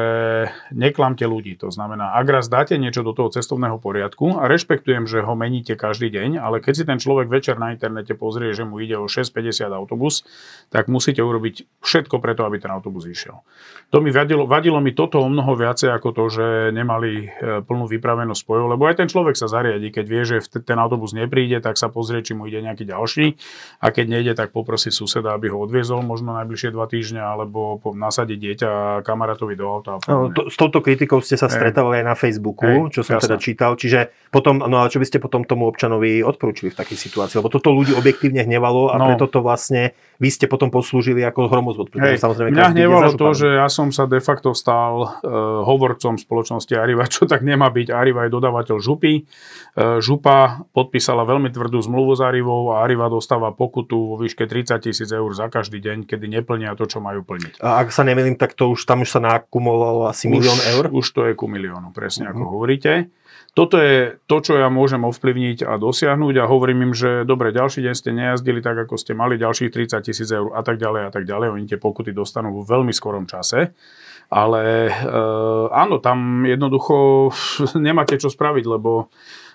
neklamte 0.72 1.24
ľudí. 1.24 1.56
To 1.64 1.72
znamená, 1.72 2.16
ak 2.20 2.28
raz 2.28 2.46
dáte 2.52 2.76
niečo 2.76 3.04
do 3.04 3.16
toho 3.16 3.32
cestovného 3.32 3.80
poriadku 3.80 4.40
a 4.40 4.48
rešpektujem, 4.48 5.08
že 5.08 5.24
ho 5.24 5.34
meníte 5.36 5.76
každý 5.76 6.12
deň, 6.12 6.40
ale 6.40 6.60
keď 6.60 6.74
si 6.76 6.84
ten 6.84 7.00
človek 7.00 7.28
večer 7.32 7.56
na 7.60 7.76
internete 7.76 8.16
pozrie, 8.16 8.56
že 8.56 8.68
mu 8.68 8.80
ide 8.80 8.96
o 8.96 9.08
6,50 9.08 9.72
autobus, 9.72 10.24
tak 10.72 10.88
musíte 10.88 11.20
urobiť 11.20 11.61
všetko 11.82 12.22
preto, 12.22 12.46
aby 12.46 12.62
ten 12.62 12.70
autobus 12.70 13.10
išiel. 13.10 13.42
To 13.90 14.00
mi 14.00 14.14
vadilo, 14.14 14.46
vadilo 14.46 14.78
mi 14.78 14.94
toto 14.94 15.20
o 15.20 15.28
mnoho 15.28 15.58
viacej 15.58 15.90
ako 15.92 16.14
to, 16.14 16.24
že 16.30 16.48
nemali 16.72 17.28
e, 17.28 17.60
plnú 17.66 17.90
vypravenosť 17.90 18.40
spojov, 18.40 18.66
lebo 18.78 18.86
aj 18.86 19.02
ten 19.02 19.10
človek 19.10 19.34
sa 19.34 19.50
zariadi, 19.50 19.90
keď 19.90 20.06
vie, 20.06 20.22
že 20.24 20.38
ten 20.62 20.78
autobus 20.78 21.12
nepríde, 21.12 21.60
tak 21.60 21.76
sa 21.76 21.90
pozrie, 21.90 22.22
či 22.22 22.38
mu 22.38 22.46
ide 22.46 22.62
nejaký 22.62 22.86
ďalší 22.86 23.36
a 23.82 23.90
keď 23.90 24.06
nejde, 24.08 24.34
tak 24.38 24.54
poprosí 24.54 24.94
suseda, 24.94 25.34
aby 25.34 25.50
ho 25.50 25.58
odviezol 25.60 26.06
možno 26.06 26.38
najbližšie 26.38 26.70
dva 26.72 26.86
týždne 26.88 27.20
alebo 27.20 27.82
nasadiť 27.84 28.38
dieťa 28.38 28.72
kamarátovi 29.04 29.60
do 29.60 29.66
auta. 29.68 30.00
No, 30.06 30.32
to, 30.32 30.48
s 30.48 30.56
touto 30.56 30.80
kritikou 30.80 31.20
ste 31.20 31.36
sa 31.36 31.52
stretávali 31.52 32.00
aj 32.00 32.06
na 32.06 32.16
Facebooku, 32.16 32.88
Ej, 32.88 32.96
čo 32.96 33.02
som 33.04 33.18
jasné. 33.20 33.26
teda 33.28 33.38
čítal, 33.42 33.72
čiže 33.76 34.14
potom, 34.32 34.64
no 34.64 34.80
ale 34.80 34.88
čo 34.88 35.04
by 35.04 35.08
ste 35.10 35.20
potom 35.20 35.44
tomu 35.44 35.68
občanovi 35.68 36.24
odporúčili 36.24 36.72
v 36.72 36.80
takej 36.80 36.96
situácii, 36.96 37.44
lebo 37.44 37.52
toto 37.52 37.76
ľudí 37.76 37.92
objektívne 37.92 38.48
hnevalo 38.48 38.94
a 38.94 38.96
no. 38.96 39.12
preto 39.12 39.28
to 39.28 39.44
vlastne 39.44 39.92
vy 40.22 40.30
ste 40.32 40.48
potom 40.48 40.72
poslúžili 40.72 41.20
ako 41.28 41.51
hromozvod. 41.52 41.92
Hej, 42.00 42.24
samozrejme, 42.24 42.56
mňa 42.56 42.72
hnevalo 42.72 43.12
to, 43.20 43.36
že 43.36 43.48
ja 43.60 43.68
som 43.68 43.92
sa 43.92 44.08
de 44.08 44.24
facto 44.24 44.56
stal 44.56 45.04
uh, 45.04 45.62
hovorcom 45.68 46.16
spoločnosti 46.16 46.72
Arriva, 46.74 47.04
čo 47.12 47.28
tak 47.28 47.44
nemá 47.44 47.68
byť. 47.68 47.92
Arriva 47.92 48.26
je 48.26 48.32
dodávateľ 48.32 48.80
župy. 48.80 49.28
Uh, 49.76 50.00
župa 50.00 50.64
podpísala 50.72 51.28
veľmi 51.28 51.52
tvrdú 51.52 51.84
zmluvu 51.84 52.16
s 52.16 52.22
Arrivou 52.24 52.72
a 52.72 52.88
Arriva 52.88 53.12
dostáva 53.12 53.52
pokutu 53.52 54.16
vo 54.16 54.16
výške 54.16 54.48
30 54.48 54.80
tisíc 54.80 55.10
eur 55.12 55.30
za 55.36 55.52
každý 55.52 55.84
deň, 55.84 56.08
kedy 56.08 56.26
neplnia 56.32 56.74
to, 56.80 56.88
čo 56.88 57.04
majú 57.04 57.28
plniť. 57.28 57.60
A 57.60 57.84
ak 57.84 57.92
sa 57.92 58.08
nemýlim, 58.08 58.40
tak 58.40 58.56
to 58.56 58.72
už 58.72 58.88
tam 58.88 59.04
už 59.04 59.12
sa 59.12 59.20
nakumulovalo 59.20 60.08
asi 60.08 60.32
milión 60.32 60.58
eur? 60.72 60.88
Už 60.88 61.06
to 61.12 61.28
je 61.28 61.36
ku 61.36 61.52
miliónu, 61.52 61.92
presne 61.92 62.32
mm-hmm. 62.32 62.40
ako 62.40 62.44
hovoríte. 62.48 62.94
Toto 63.52 63.76
je 63.76 64.16
to, 64.32 64.40
čo 64.40 64.56
ja 64.56 64.72
môžem 64.72 65.04
ovplyvniť 65.04 65.68
a 65.68 65.76
dosiahnuť 65.76 66.36
a 66.40 66.48
hovorím 66.48 66.88
im, 66.88 66.94
že 66.96 67.28
dobre, 67.28 67.52
ďalší 67.52 67.84
deň 67.84 67.96
ste 68.00 68.16
nejazdili 68.16 68.64
tak, 68.64 68.88
ako 68.88 68.96
ste 68.96 69.12
mali, 69.12 69.36
ďalších 69.36 69.76
30 69.76 70.08
tisíc 70.08 70.32
eur 70.32 70.56
a 70.56 70.64
tak 70.64 70.80
ďalej 70.80 71.02
a 71.08 71.12
tak 71.12 71.28
ďalej. 71.28 71.52
Oni 71.52 71.68
tie 71.68 71.76
pokuty 71.76 72.16
dostanú 72.16 72.64
v 72.64 72.68
veľmi 72.72 72.96
skorom 72.96 73.28
čase. 73.28 73.76
Ale 74.32 74.88
e, 74.88 74.94
áno, 75.68 76.00
tam 76.00 76.48
jednoducho 76.48 77.28
nemáte 77.76 78.16
čo 78.16 78.32
spraviť, 78.32 78.64
lebo 78.72 79.12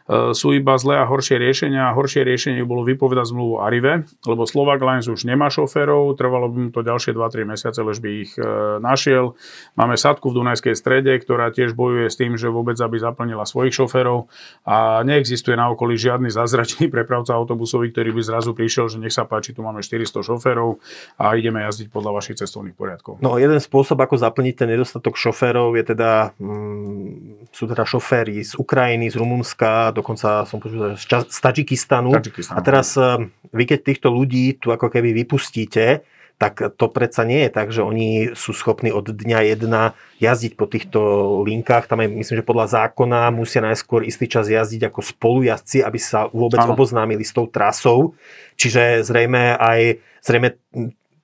sú 0.07 0.55
iba 0.55 0.79
zlé 0.79 1.03
a 1.03 1.09
horšie 1.09 1.35
riešenia. 1.35 1.91
A 1.91 1.97
horšie 1.97 2.23
riešenie 2.23 2.63
bolo 2.63 2.87
vypovedať 2.87 3.35
zmluvu 3.35 3.59
Arive, 3.59 4.07
lebo 4.23 4.47
Slovak 4.47 4.79
Lines 4.79 5.11
už 5.11 5.27
nemá 5.27 5.51
šoférov, 5.51 6.15
trvalo 6.15 6.47
by 6.47 6.59
mu 6.59 6.71
to 6.71 6.87
ďalšie 6.87 7.11
2-3 7.11 7.43
mesiace, 7.43 7.81
lež 7.83 7.99
by 7.99 8.11
ich 8.23 8.33
e, 8.39 8.47
našiel. 8.79 9.35
Máme 9.75 9.99
sadku 9.99 10.31
v 10.31 10.39
Dunajskej 10.43 10.79
strede, 10.79 11.11
ktorá 11.19 11.51
tiež 11.51 11.75
bojuje 11.75 12.07
s 12.07 12.15
tým, 12.15 12.39
že 12.39 12.47
vôbec 12.47 12.79
aby 12.79 13.03
zaplnila 13.03 13.43
svojich 13.43 13.75
šoférov 13.75 14.31
a 14.63 15.03
neexistuje 15.03 15.59
na 15.59 15.75
okolí 15.75 15.99
žiadny 15.99 16.31
zázračný 16.31 16.87
prepravca 16.95 17.35
autobusový, 17.35 17.91
ktorý 17.91 18.15
by 18.15 18.23
zrazu 18.23 18.55
prišiel, 18.55 18.87
že 18.87 19.03
nech 19.03 19.15
sa 19.15 19.27
páči, 19.27 19.51
tu 19.51 19.67
máme 19.67 19.83
400 19.83 20.23
šoférov 20.23 20.79
a 21.19 21.35
ideme 21.35 21.67
jazdiť 21.67 21.91
podľa 21.91 22.23
vašich 22.23 22.39
cestovných 22.47 22.79
poriadkov. 22.79 23.19
No 23.19 23.43
jeden 23.43 23.59
spôsob, 23.59 23.99
ako 23.99 24.23
zaplniť 24.23 24.55
ten 24.55 24.69
nedostatok 24.71 25.19
šoférov 25.19 25.75
je 25.75 25.85
teda, 25.97 26.31
mm, 26.39 27.51
sú 27.51 27.67
teda 27.67 27.83
šoféry 27.83 28.47
z 28.47 28.55
Ukrajiny, 28.55 29.11
z 29.11 29.19
Rumunska, 29.19 29.96
dokonca 29.97 30.45
som 30.45 30.61
počul 30.61 30.93
z, 31.01 31.05
z 31.09 31.39
Tadžikistanu. 31.41 32.13
A 32.53 32.61
teraz 32.61 32.93
eh, 33.01 33.25
vy 33.51 33.65
keď 33.65 33.81
týchto 33.81 34.13
ľudí 34.13 34.61
tu 34.61 34.69
ako 34.69 34.93
keby 34.93 35.17
vypustíte, 35.25 36.05
tak 36.37 36.61
to 36.77 36.93
predsa 36.93 37.25
nie 37.25 37.49
je 37.49 37.51
tak, 37.51 37.73
že 37.73 37.81
oni 37.81 38.37
sú 38.37 38.53
schopní 38.53 38.93
od 38.93 39.09
dňa 39.09 39.57
jedna 39.57 39.97
jazdiť 40.21 40.53
po 40.53 40.69
týchto 40.69 41.01
linkách. 41.49 41.89
Tam 41.89 42.05
je, 42.05 42.13
myslím, 42.13 42.45
že 42.45 42.45
podľa 42.45 42.85
zákona 42.85 43.33
musia 43.33 43.65
najskôr 43.65 44.05
istý 44.05 44.29
čas 44.29 44.53
jazdiť 44.53 44.93
ako 44.93 45.01
spolujazdci, 45.01 45.81
aby 45.81 45.97
sa 45.97 46.29
vôbec 46.29 46.61
ano. 46.61 46.77
oboznámili 46.77 47.25
s 47.25 47.33
tou 47.33 47.49
trasou. 47.49 48.13
Čiže 48.61 49.01
zrejme 49.01 49.57
aj 49.57 49.81
zrejme 50.21 50.49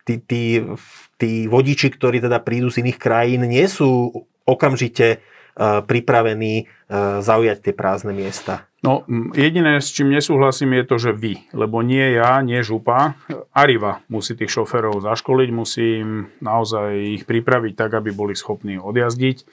tí, 0.08 0.14
tí, 0.24 0.64
tí 1.20 1.30
vodiči, 1.44 1.92
ktorí 1.92 2.24
teda 2.24 2.40
prídu 2.40 2.72
z 2.72 2.80
iných 2.86 2.98
krajín, 2.98 3.44
nie 3.44 3.68
sú 3.68 4.14
okamžite 4.46 5.20
pripravení 5.60 6.64
uh, 6.64 7.20
zaujať 7.20 7.58
tie 7.60 7.74
prázdne 7.76 8.16
miesta. 8.16 8.64
No, 8.82 9.06
jediné, 9.38 9.78
s 9.78 9.94
čím 9.94 10.10
nesúhlasím, 10.10 10.74
je 10.74 10.84
to, 10.90 10.96
že 10.98 11.12
vy, 11.14 11.46
lebo 11.54 11.86
nie 11.86 12.18
ja, 12.18 12.42
nie 12.42 12.66
župa, 12.66 13.14
Ariva 13.54 14.02
musí 14.10 14.34
tých 14.34 14.50
šoferov 14.50 14.98
zaškoliť, 15.06 15.48
musí 15.54 16.02
naozaj 16.42 17.22
ich 17.22 17.22
pripraviť 17.22 17.78
tak, 17.78 17.94
aby 17.94 18.10
boli 18.10 18.34
schopní 18.34 18.82
odjazdiť. 18.82 19.46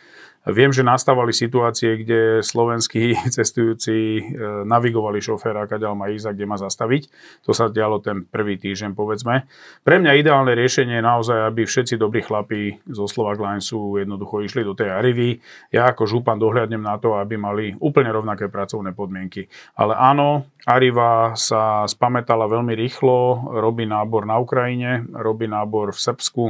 Viem, 0.48 0.72
že 0.72 0.88
nastávali 0.88 1.36
situácie, 1.36 2.00
kde 2.00 2.40
slovenskí 2.40 3.12
cestujúci 3.36 3.96
e, 4.20 4.22
navigovali 4.64 5.20
šoféra, 5.20 5.68
kadeľ 5.68 5.92
má 6.00 6.08
ísť 6.08 6.32
a 6.32 6.36
kde 6.36 6.46
má 6.48 6.56
zastaviť. 6.56 7.12
To 7.44 7.52
sa 7.52 7.68
dialo 7.68 8.00
ten 8.00 8.24
prvý 8.24 8.56
týždeň, 8.56 8.96
povedzme. 8.96 9.52
Pre 9.84 9.96
mňa 10.00 10.16
ideálne 10.16 10.56
riešenie 10.56 11.00
je 11.00 11.04
naozaj, 11.04 11.38
aby 11.44 11.68
všetci 11.68 12.00
dobrí 12.00 12.24
chlapí 12.24 12.80
zo 12.88 13.12
Slovak 13.12 13.36
Linesu 13.44 14.00
jednoducho 14.00 14.40
išli 14.40 14.64
do 14.64 14.72
tej 14.72 14.96
Arivy. 14.96 15.44
Ja 15.76 15.92
ako 15.92 16.08
župan 16.08 16.40
dohľadnem 16.40 16.88
na 16.88 16.96
to, 16.96 17.20
aby 17.20 17.36
mali 17.36 17.76
úplne 17.84 18.08
rovnaké 18.08 18.48
pracovné 18.48 18.96
podmienky. 18.96 19.52
Ale 19.76 19.92
áno, 20.00 20.48
Ariva 20.64 21.36
sa 21.36 21.84
spametala 21.84 22.48
veľmi 22.48 22.80
rýchlo, 22.80 23.52
robí 23.60 23.84
nábor 23.84 24.24
na 24.24 24.40
Ukrajine, 24.40 25.04
robí 25.12 25.52
nábor 25.52 25.92
v 25.92 26.00
Srbsku, 26.00 26.44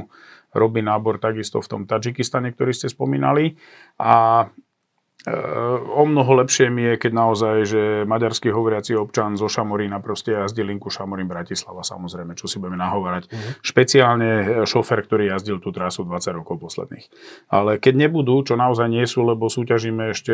robí 0.53 0.81
nábor 0.81 1.21
takisto 1.21 1.61
v 1.61 1.69
tom 1.69 1.81
Tadžikistane, 1.85 2.53
ktorý 2.53 2.71
ste 2.73 2.89
spomínali. 2.89 3.57
A 4.01 4.45
o 5.99 6.03
mnoho 6.07 6.31
lepšie 6.39 6.71
mi 6.71 6.87
je, 6.87 6.93
keď 6.95 7.11
naozaj, 7.11 7.55
že 7.67 7.81
maďarský 8.07 8.55
hovoriaci 8.55 8.95
občan 8.95 9.35
zo 9.35 9.51
Šamorína 9.51 9.99
proste 9.99 10.31
jazdí 10.31 10.63
linku 10.63 10.87
Šamorín 10.87 11.27
Bratislava, 11.27 11.83
samozrejme, 11.83 12.39
čo 12.39 12.47
si 12.47 12.55
budeme 12.55 12.79
nahovárať. 12.79 13.27
Uh-huh. 13.27 13.51
Špeciálne 13.59 14.63
šofer, 14.63 15.03
ktorý 15.03 15.27
jazdil 15.27 15.59
tú 15.59 15.75
trasu 15.75 16.07
20 16.07 16.39
rokov 16.39 16.63
posledných. 16.63 17.11
Ale 17.51 17.83
keď 17.83 18.07
nebudú, 18.07 18.39
čo 18.47 18.55
naozaj 18.55 18.87
nie 18.87 19.03
sú, 19.03 19.27
lebo 19.27 19.51
súťažíme 19.51 20.15
ešte 20.15 20.31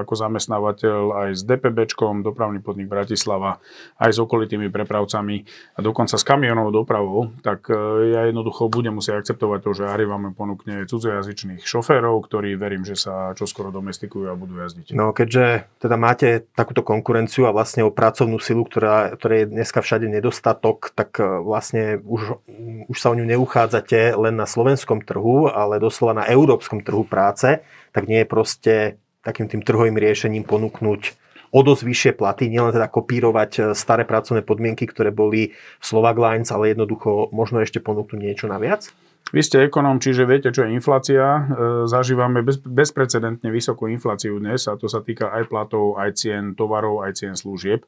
ako 0.00 0.12
zamestnávateľ 0.16 1.28
aj 1.28 1.30
s 1.36 1.42
DPBčkom, 1.44 2.24
dopravný 2.24 2.64
podnik 2.64 2.88
Bratislava, 2.88 3.60
aj 4.00 4.16
s 4.16 4.18
okolitými 4.18 4.72
prepravcami 4.72 5.44
a 5.76 5.78
dokonca 5.84 6.16
s 6.16 6.24
kamionovou 6.24 6.72
dopravou, 6.72 7.36
tak 7.44 7.68
e, 7.68 8.16
ja 8.16 8.24
jednoducho 8.32 8.72
budem 8.72 8.96
musieť 8.96 9.20
akceptovať 9.20 9.60
to, 9.60 9.70
že 9.76 9.84
Arriva 9.92 10.16
ponúkne 10.32 10.88
cudzojazyčných 10.88 11.60
šoférov, 11.60 12.24
ktorí 12.24 12.56
verím, 12.56 12.88
že 12.88 12.96
sa 12.96 13.36
čoskoro 13.36 13.68
domestikujú 13.68 14.21
a 14.28 14.34
budú 14.38 14.60
jazdiť. 14.60 14.94
No 14.94 15.10
keďže 15.10 15.66
teda 15.82 15.96
máte 15.98 16.44
takúto 16.54 16.84
konkurenciu 16.86 17.48
a 17.48 17.54
vlastne 17.54 17.82
o 17.82 17.90
pracovnú 17.90 18.38
silu, 18.38 18.62
ktorá, 18.68 19.14
ktorej 19.16 19.46
je 19.46 19.50
dneska 19.54 19.80
všade 19.80 20.06
nedostatok, 20.06 20.94
tak 20.94 21.18
e, 21.18 21.24
vlastne 21.42 21.98
už, 22.04 22.42
už 22.86 22.96
sa 22.98 23.10
o 23.10 23.16
ňu 23.18 23.26
neuchádzate 23.26 24.14
len 24.14 24.34
na 24.36 24.46
slovenskom 24.46 25.02
trhu, 25.02 25.50
ale 25.50 25.82
doslova 25.82 26.22
na 26.22 26.24
európskom 26.28 26.84
trhu 26.84 27.02
práce, 27.02 27.62
tak 27.90 28.06
nie 28.06 28.22
je 28.22 28.28
proste 28.28 28.74
takým 29.22 29.46
tým 29.46 29.62
trhovým 29.62 29.96
riešením 29.98 30.42
ponúknuť 30.46 31.22
o 31.52 31.60
dosť 31.60 31.82
vyššie 31.84 32.12
platy, 32.16 32.48
nielen 32.48 32.72
teda 32.72 32.88
kopírovať 32.88 33.50
e, 33.56 33.60
staré 33.76 34.08
pracovné 34.08 34.40
podmienky, 34.40 34.88
ktoré 34.88 35.12
boli 35.12 35.52
v 35.52 35.84
Slovak 35.84 36.16
Lines, 36.16 36.48
ale 36.48 36.72
jednoducho 36.72 37.28
možno 37.30 37.60
ešte 37.60 37.78
ponúknuť 37.78 38.18
niečo 38.18 38.48
naviac? 38.48 38.88
Vy 39.30 39.40
ste 39.40 39.64
ekonom, 39.64 40.02
čiže 40.02 40.26
viete, 40.26 40.50
čo 40.50 40.66
je 40.66 40.74
inflácia. 40.74 41.22
E, 41.22 41.40
zažívame 41.86 42.42
bez, 42.42 42.58
bezprecedentne 42.60 43.48
vysokú 43.48 43.86
infláciu 43.86 44.42
dnes 44.42 44.66
a 44.66 44.74
to 44.74 44.90
sa 44.90 45.00
týka 45.00 45.30
aj 45.30 45.48
platov, 45.48 45.96
aj 45.96 46.18
cien 46.18 46.58
tovarov, 46.58 47.06
aj 47.06 47.22
cien 47.22 47.34
služieb. 47.38 47.86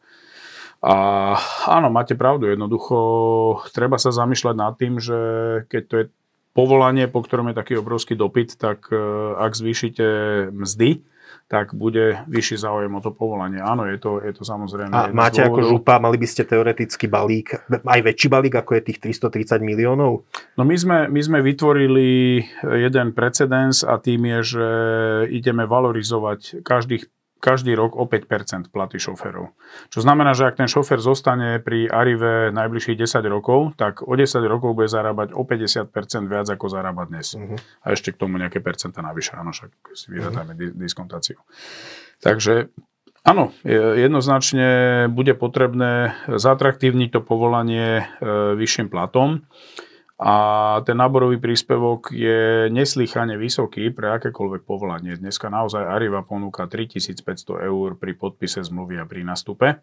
A 0.85 0.95
áno, 1.69 1.89
máte 1.89 2.13
pravdu, 2.17 2.49
jednoducho 2.49 2.97
treba 3.73 3.97
sa 3.97 4.13
zamýšľať 4.13 4.55
nad 4.57 4.75
tým, 4.77 5.01
že 5.01 5.19
keď 5.73 5.83
to 5.89 5.95
je 6.01 6.05
povolanie, 6.55 7.11
po 7.11 7.21
ktorom 7.21 7.51
je 7.51 7.59
taký 7.59 7.75
obrovský 7.77 8.15
dopyt, 8.15 8.57
tak 8.57 8.89
e, 8.89 8.97
ak 9.37 9.53
zvýšite 9.53 10.07
mzdy, 10.55 11.03
tak 11.45 11.77
bude 11.77 12.25
vyšší 12.25 12.57
záujem 12.57 12.93
o 12.95 13.01
to 13.05 13.13
povolanie. 13.13 13.61
Áno, 13.61 13.85
je 13.85 14.01
to, 14.01 14.19
je 14.25 14.33
to 14.33 14.43
samozrejme. 14.49 14.93
A 14.97 15.13
máte 15.13 15.45
ako 15.45 15.77
župa, 15.77 16.01
mali 16.01 16.17
by 16.17 16.25
ste 16.25 16.49
teoreticky 16.49 17.05
balík, 17.05 17.69
aj 17.85 18.01
väčší 18.01 18.29
balík, 18.33 18.57
ako 18.57 18.81
je 18.81 18.83
tých 18.93 18.99
330 19.21 19.61
miliónov? 19.61 20.25
No 20.57 20.63
my 20.65 20.77
sme, 20.77 20.99
my 21.13 21.21
sme 21.21 21.39
vytvorili 21.45 22.41
jeden 22.65 23.13
precedens 23.13 23.85
a 23.85 24.01
tým 24.01 24.25
je, 24.25 24.41
že 24.57 24.67
ideme 25.29 25.69
valorizovať 25.69 26.65
každých 26.65 27.07
každý 27.45 27.77
rok 27.77 27.93
o 27.93 28.09
5% 28.09 28.73
platy 28.73 28.97
šoférov. 28.97 29.53
Čo 29.93 30.01
znamená, 30.01 30.33
že 30.33 30.49
ak 30.49 30.57
ten 30.57 30.65
šofér 30.65 31.05
zostane 31.05 31.61
pri 31.61 31.93
Arive 31.93 32.49
najbližších 32.57 32.97
10 33.05 33.21
rokov, 33.29 33.77
tak 33.77 34.01
o 34.01 34.17
10 34.17 34.41
rokov 34.49 34.73
bude 34.73 34.89
zarábať 34.89 35.37
o 35.37 35.45
50% 35.45 35.93
viac 36.25 36.49
ako 36.49 36.73
zarába 36.73 37.05
dnes. 37.05 37.37
Uh-huh. 37.37 37.61
A 37.85 37.93
ešte 37.93 38.17
k 38.17 38.25
tomu 38.25 38.41
nejaké 38.41 38.65
percenta 38.65 39.05
navyše, 39.05 39.37
áno, 39.37 39.53
však 39.53 39.93
si 39.93 40.09
vyradáme 40.09 40.57
uh-huh. 40.57 40.73
diskontáciu. 40.73 41.37
Takže 42.25 42.73
áno, 43.29 43.53
jednoznačne 43.69 44.69
bude 45.13 45.37
potrebné 45.37 46.17
zatraktívniť 46.25 47.09
to 47.13 47.21
povolanie 47.21 48.01
e, 48.01 48.57
vyšším 48.57 48.89
platom. 48.89 49.45
A 50.15 50.35
ten 50.87 50.95
náborový 50.95 51.43
príspevok 51.43 52.15
je 52.15 52.71
neslychane 52.71 53.35
vysoký 53.35 53.91
pre 53.91 54.15
akékoľvek 54.15 54.63
povolanie. 54.63 55.19
Dneska 55.19 55.51
naozaj 55.51 55.83
Arriva 55.83 56.23
ponúka 56.23 56.71
3500 56.71 57.67
eur 57.67 57.99
pri 57.99 58.15
podpise 58.15 58.63
zmluvy 58.63 59.03
a 59.03 59.05
pri 59.11 59.27
nastupe. 59.27 59.83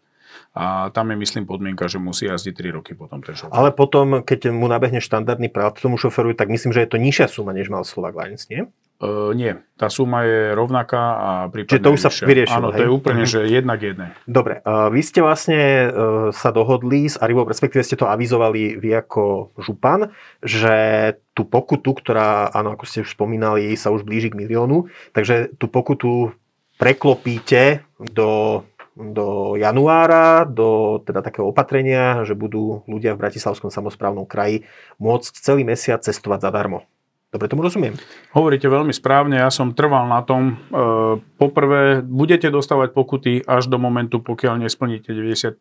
A 0.56 0.88
tam 0.96 1.12
je, 1.12 1.16
myslím, 1.20 1.44
podmienka, 1.44 1.84
že 1.92 2.00
musí 2.00 2.24
jazdiť 2.24 2.56
3 2.56 2.76
roky 2.80 2.96
potom 2.96 3.20
ten 3.20 3.36
šofer. 3.36 3.52
Ale 3.52 3.76
potom, 3.76 4.24
keď 4.24 4.48
mu 4.48 4.64
nabehne 4.64 5.04
štandardný 5.04 5.52
plat 5.52 5.76
tomu 5.76 6.00
šoferu, 6.00 6.32
tak 6.32 6.48
myslím, 6.48 6.72
že 6.72 6.88
je 6.88 6.88
to 6.88 6.96
nižšia 6.96 7.28
suma, 7.28 7.52
než 7.52 7.68
mal 7.68 7.84
Slovak 7.84 8.16
Lines, 8.16 8.48
nie? 8.48 8.64
Uh, 9.02 9.34
nie, 9.34 9.58
tá 9.74 9.90
suma 9.90 10.22
je 10.22 10.54
rovnaká 10.54 11.02
a 11.18 11.30
prípadne 11.50 11.74
Čiže 11.74 11.82
to 11.82 11.90
už 11.90 12.02
sa 12.06 12.10
vyriešilo. 12.22 12.54
Áno, 12.62 12.68
hej? 12.70 12.78
to 12.78 12.82
je 12.86 12.92
úplne, 12.94 13.24
že 13.26 13.40
jednak 13.50 13.82
jedné. 13.82 14.14
Dobre, 14.30 14.62
uh, 14.62 14.94
vy 14.94 15.02
ste 15.02 15.18
vlastne 15.26 15.58
uh, 15.58 15.90
sa 16.30 16.54
dohodli 16.54 17.10
s 17.10 17.18
Arivou, 17.18 17.42
respektíve 17.42 17.82
ste 17.82 17.98
to 17.98 18.06
avizovali 18.06 18.78
vy 18.78 19.02
ako 19.02 19.50
župan, 19.58 20.14
že 20.38 21.18
tú 21.34 21.42
pokutu, 21.42 21.98
ktorá, 21.98 22.54
áno, 22.54 22.78
ako 22.78 22.86
ste 22.86 23.02
už 23.02 23.18
spomínali, 23.18 23.74
sa 23.74 23.90
už 23.90 24.06
blíži 24.06 24.30
k 24.30 24.38
miliónu, 24.38 24.86
takže 25.10 25.50
tú 25.58 25.66
pokutu 25.66 26.30
preklopíte 26.78 27.82
do 27.98 28.62
do 28.92 29.56
januára, 29.56 30.44
do 30.44 31.00
teda 31.00 31.24
takého 31.24 31.48
opatrenia, 31.48 32.28
že 32.28 32.36
budú 32.36 32.84
ľudia 32.84 33.16
v 33.16 33.24
Bratislavskom 33.24 33.72
samozprávnom 33.72 34.28
kraji 34.28 34.68
môcť 35.00 35.32
celý 35.40 35.64
mesiac 35.64 36.04
cestovať 36.04 36.44
zadarmo. 36.44 36.84
Dobre 37.32 37.48
tomu 37.48 37.64
rozumiem. 37.64 37.96
Hovoríte 38.36 38.68
veľmi 38.68 38.92
správne, 38.92 39.40
ja 39.40 39.48
som 39.48 39.72
trval 39.72 40.04
na 40.04 40.20
tom. 40.20 40.52
E, 40.52 41.16
poprvé, 41.40 42.04
budete 42.04 42.52
dostávať 42.52 42.92
pokuty 42.92 43.40
až 43.48 43.72
do 43.72 43.80
momentu, 43.80 44.20
pokiaľ 44.20 44.60
nesplníte 44.60 45.16
90% 45.16 45.56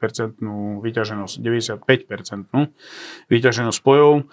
vyťaženosť, 0.83 1.33
95% 1.39 1.87
vyťaženosť 3.31 3.77
spojov. 3.79 4.11
E, 4.19 4.23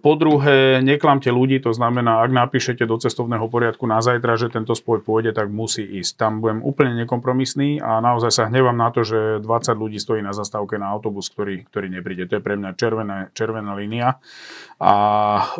po 0.00 0.12
druhé, 0.16 0.80
neklamte 0.80 1.28
ľudí, 1.28 1.60
to 1.60 1.76
znamená, 1.76 2.24
ak 2.24 2.32
napíšete 2.32 2.88
do 2.88 2.96
cestovného 2.96 3.44
poriadku 3.52 3.84
na 3.84 4.00
zajtra, 4.00 4.40
že 4.40 4.48
tento 4.48 4.72
spoj 4.72 5.04
pôjde, 5.04 5.36
tak 5.36 5.52
musí 5.52 5.84
ísť. 5.84 6.16
Tam 6.16 6.40
budem 6.40 6.64
úplne 6.64 6.96
nekompromisný 6.96 7.84
a 7.84 8.00
naozaj 8.00 8.32
sa 8.32 8.48
hnevám 8.48 8.80
na 8.80 8.88
to, 8.88 9.04
že 9.04 9.44
20 9.44 9.76
ľudí 9.76 10.00
stojí 10.00 10.24
na 10.24 10.32
zastávke 10.32 10.80
na 10.80 10.88
autobus, 10.88 11.28
ktorý, 11.28 11.68
ktorý 11.68 11.92
nepríde. 11.92 12.24
To 12.24 12.40
je 12.40 12.42
pre 12.42 12.56
mňa 12.56 12.72
červená, 12.72 13.28
červená 13.36 13.76
línia. 13.76 14.16
A 14.80 14.94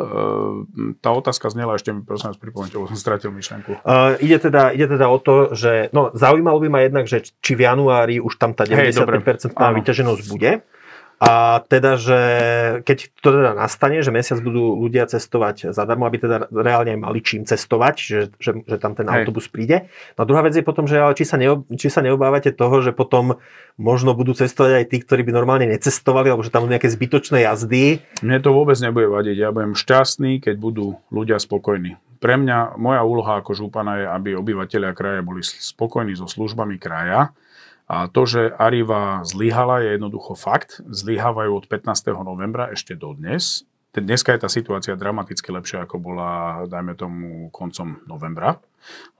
e, 0.01 0.94
tá 0.99 1.11
otázka 1.11 1.51
znela, 1.51 1.75
ešte 1.75 1.91
mi 1.91 2.01
prosím 2.03 2.31
vás 2.31 2.39
pripomente, 2.39 2.75
lebo 2.75 2.87
som 2.87 2.99
stratil 2.99 3.31
myšlenku. 3.31 3.81
Uh, 3.83 4.15
ide, 4.23 4.37
teda, 4.39 4.71
ide 4.71 4.87
teda 4.87 5.07
o 5.11 5.17
to, 5.19 5.51
že 5.55 5.91
no, 5.91 6.11
zaujímalo 6.15 6.59
by 6.63 6.67
ma 6.71 6.79
jednak, 6.83 7.05
že 7.05 7.23
či 7.41 7.53
v 7.55 7.67
januári 7.67 8.15
už 8.23 8.35
tam 8.39 8.55
tá 8.55 8.63
95% 8.67 9.55
hey, 9.55 9.73
vyťaženosť 9.81 10.23
bude. 10.31 10.51
A 11.15 11.63
teda, 11.63 11.95
že 11.95 12.19
keď 12.83 12.97
to 13.23 13.29
teda 13.31 13.55
nastane, 13.55 14.03
že 14.03 14.11
mesiac 14.11 14.35
budú 14.43 14.75
ľudia 14.75 15.07
cestovať 15.07 15.71
zadarmo, 15.71 16.03
aby 16.03 16.19
teda 16.19 16.51
reálne 16.51 16.91
aj 16.91 16.99
mali 16.99 17.19
čím 17.23 17.47
cestovať, 17.47 17.95
že, 17.95 18.19
že, 18.35 18.51
že 18.67 18.75
tam 18.75 18.99
ten 18.99 19.07
Hej. 19.07 19.23
autobus 19.23 19.47
príde. 19.47 19.87
No 20.19 20.23
a 20.23 20.27
druhá 20.27 20.43
vec 20.43 20.59
je 20.59 20.65
potom, 20.65 20.83
že 20.83 20.99
ale 20.99 21.15
či 21.15 21.23
sa, 21.23 21.39
neob, 21.39 21.63
či 21.71 21.87
sa 21.87 22.03
neobávate 22.03 22.51
toho, 22.51 22.83
že 22.83 22.91
potom 22.91 23.39
možno 23.79 24.11
budú 24.11 24.35
cestovať 24.35 24.83
aj 24.83 24.85
tí, 24.91 24.97
ktorí 25.07 25.23
by 25.23 25.31
normálne 25.31 25.71
necestovali, 25.71 26.27
alebo 26.27 26.43
že 26.43 26.51
tam 26.51 26.67
budú 26.67 26.75
nejaké 26.75 26.91
zbytočné 26.91 27.47
jazdy. 27.47 28.03
Mne 28.19 28.43
to 28.43 28.51
vôbec 28.51 28.75
nebude 28.83 29.07
vadiť. 29.07 29.35
Ja 29.39 29.55
budem 29.55 29.71
šťastný, 29.71 30.43
keď 30.43 30.59
budú 30.59 30.99
ľudia 31.15 31.39
spokojní. 31.39 31.95
Pre 32.19 32.35
mňa, 32.35 32.75
moja 32.75 33.07
úloha 33.07 33.39
ako 33.39 33.55
župana 33.55 34.03
je, 34.03 34.05
aby 34.07 34.29
obyvateľia 34.35 34.91
kraja 34.91 35.23
boli 35.23 35.43
spokojní 35.43 36.15
so 36.19 36.27
službami 36.27 36.75
kraja 36.75 37.31
a 37.85 38.09
to, 38.09 38.25
že 38.25 38.49
Arriva 38.57 39.21
zlyhala, 39.21 39.85
je 39.85 39.97
jednoducho 39.97 40.33
fakt. 40.33 40.81
Zlyhávajú 40.89 41.51
od 41.53 41.65
15. 41.69 42.17
novembra 42.25 42.73
ešte 42.73 42.97
do 42.97 43.13
dnes. 43.13 43.65
Dneska 43.95 44.35
je 44.35 44.43
tá 44.43 44.49
situácia 44.51 44.99
dramaticky 44.99 45.55
lepšia, 45.55 45.87
ako 45.87 46.03
bola, 46.03 46.65
dajme 46.67 46.99
tomu, 46.99 47.47
koncom 47.47 48.03
novembra, 48.03 48.59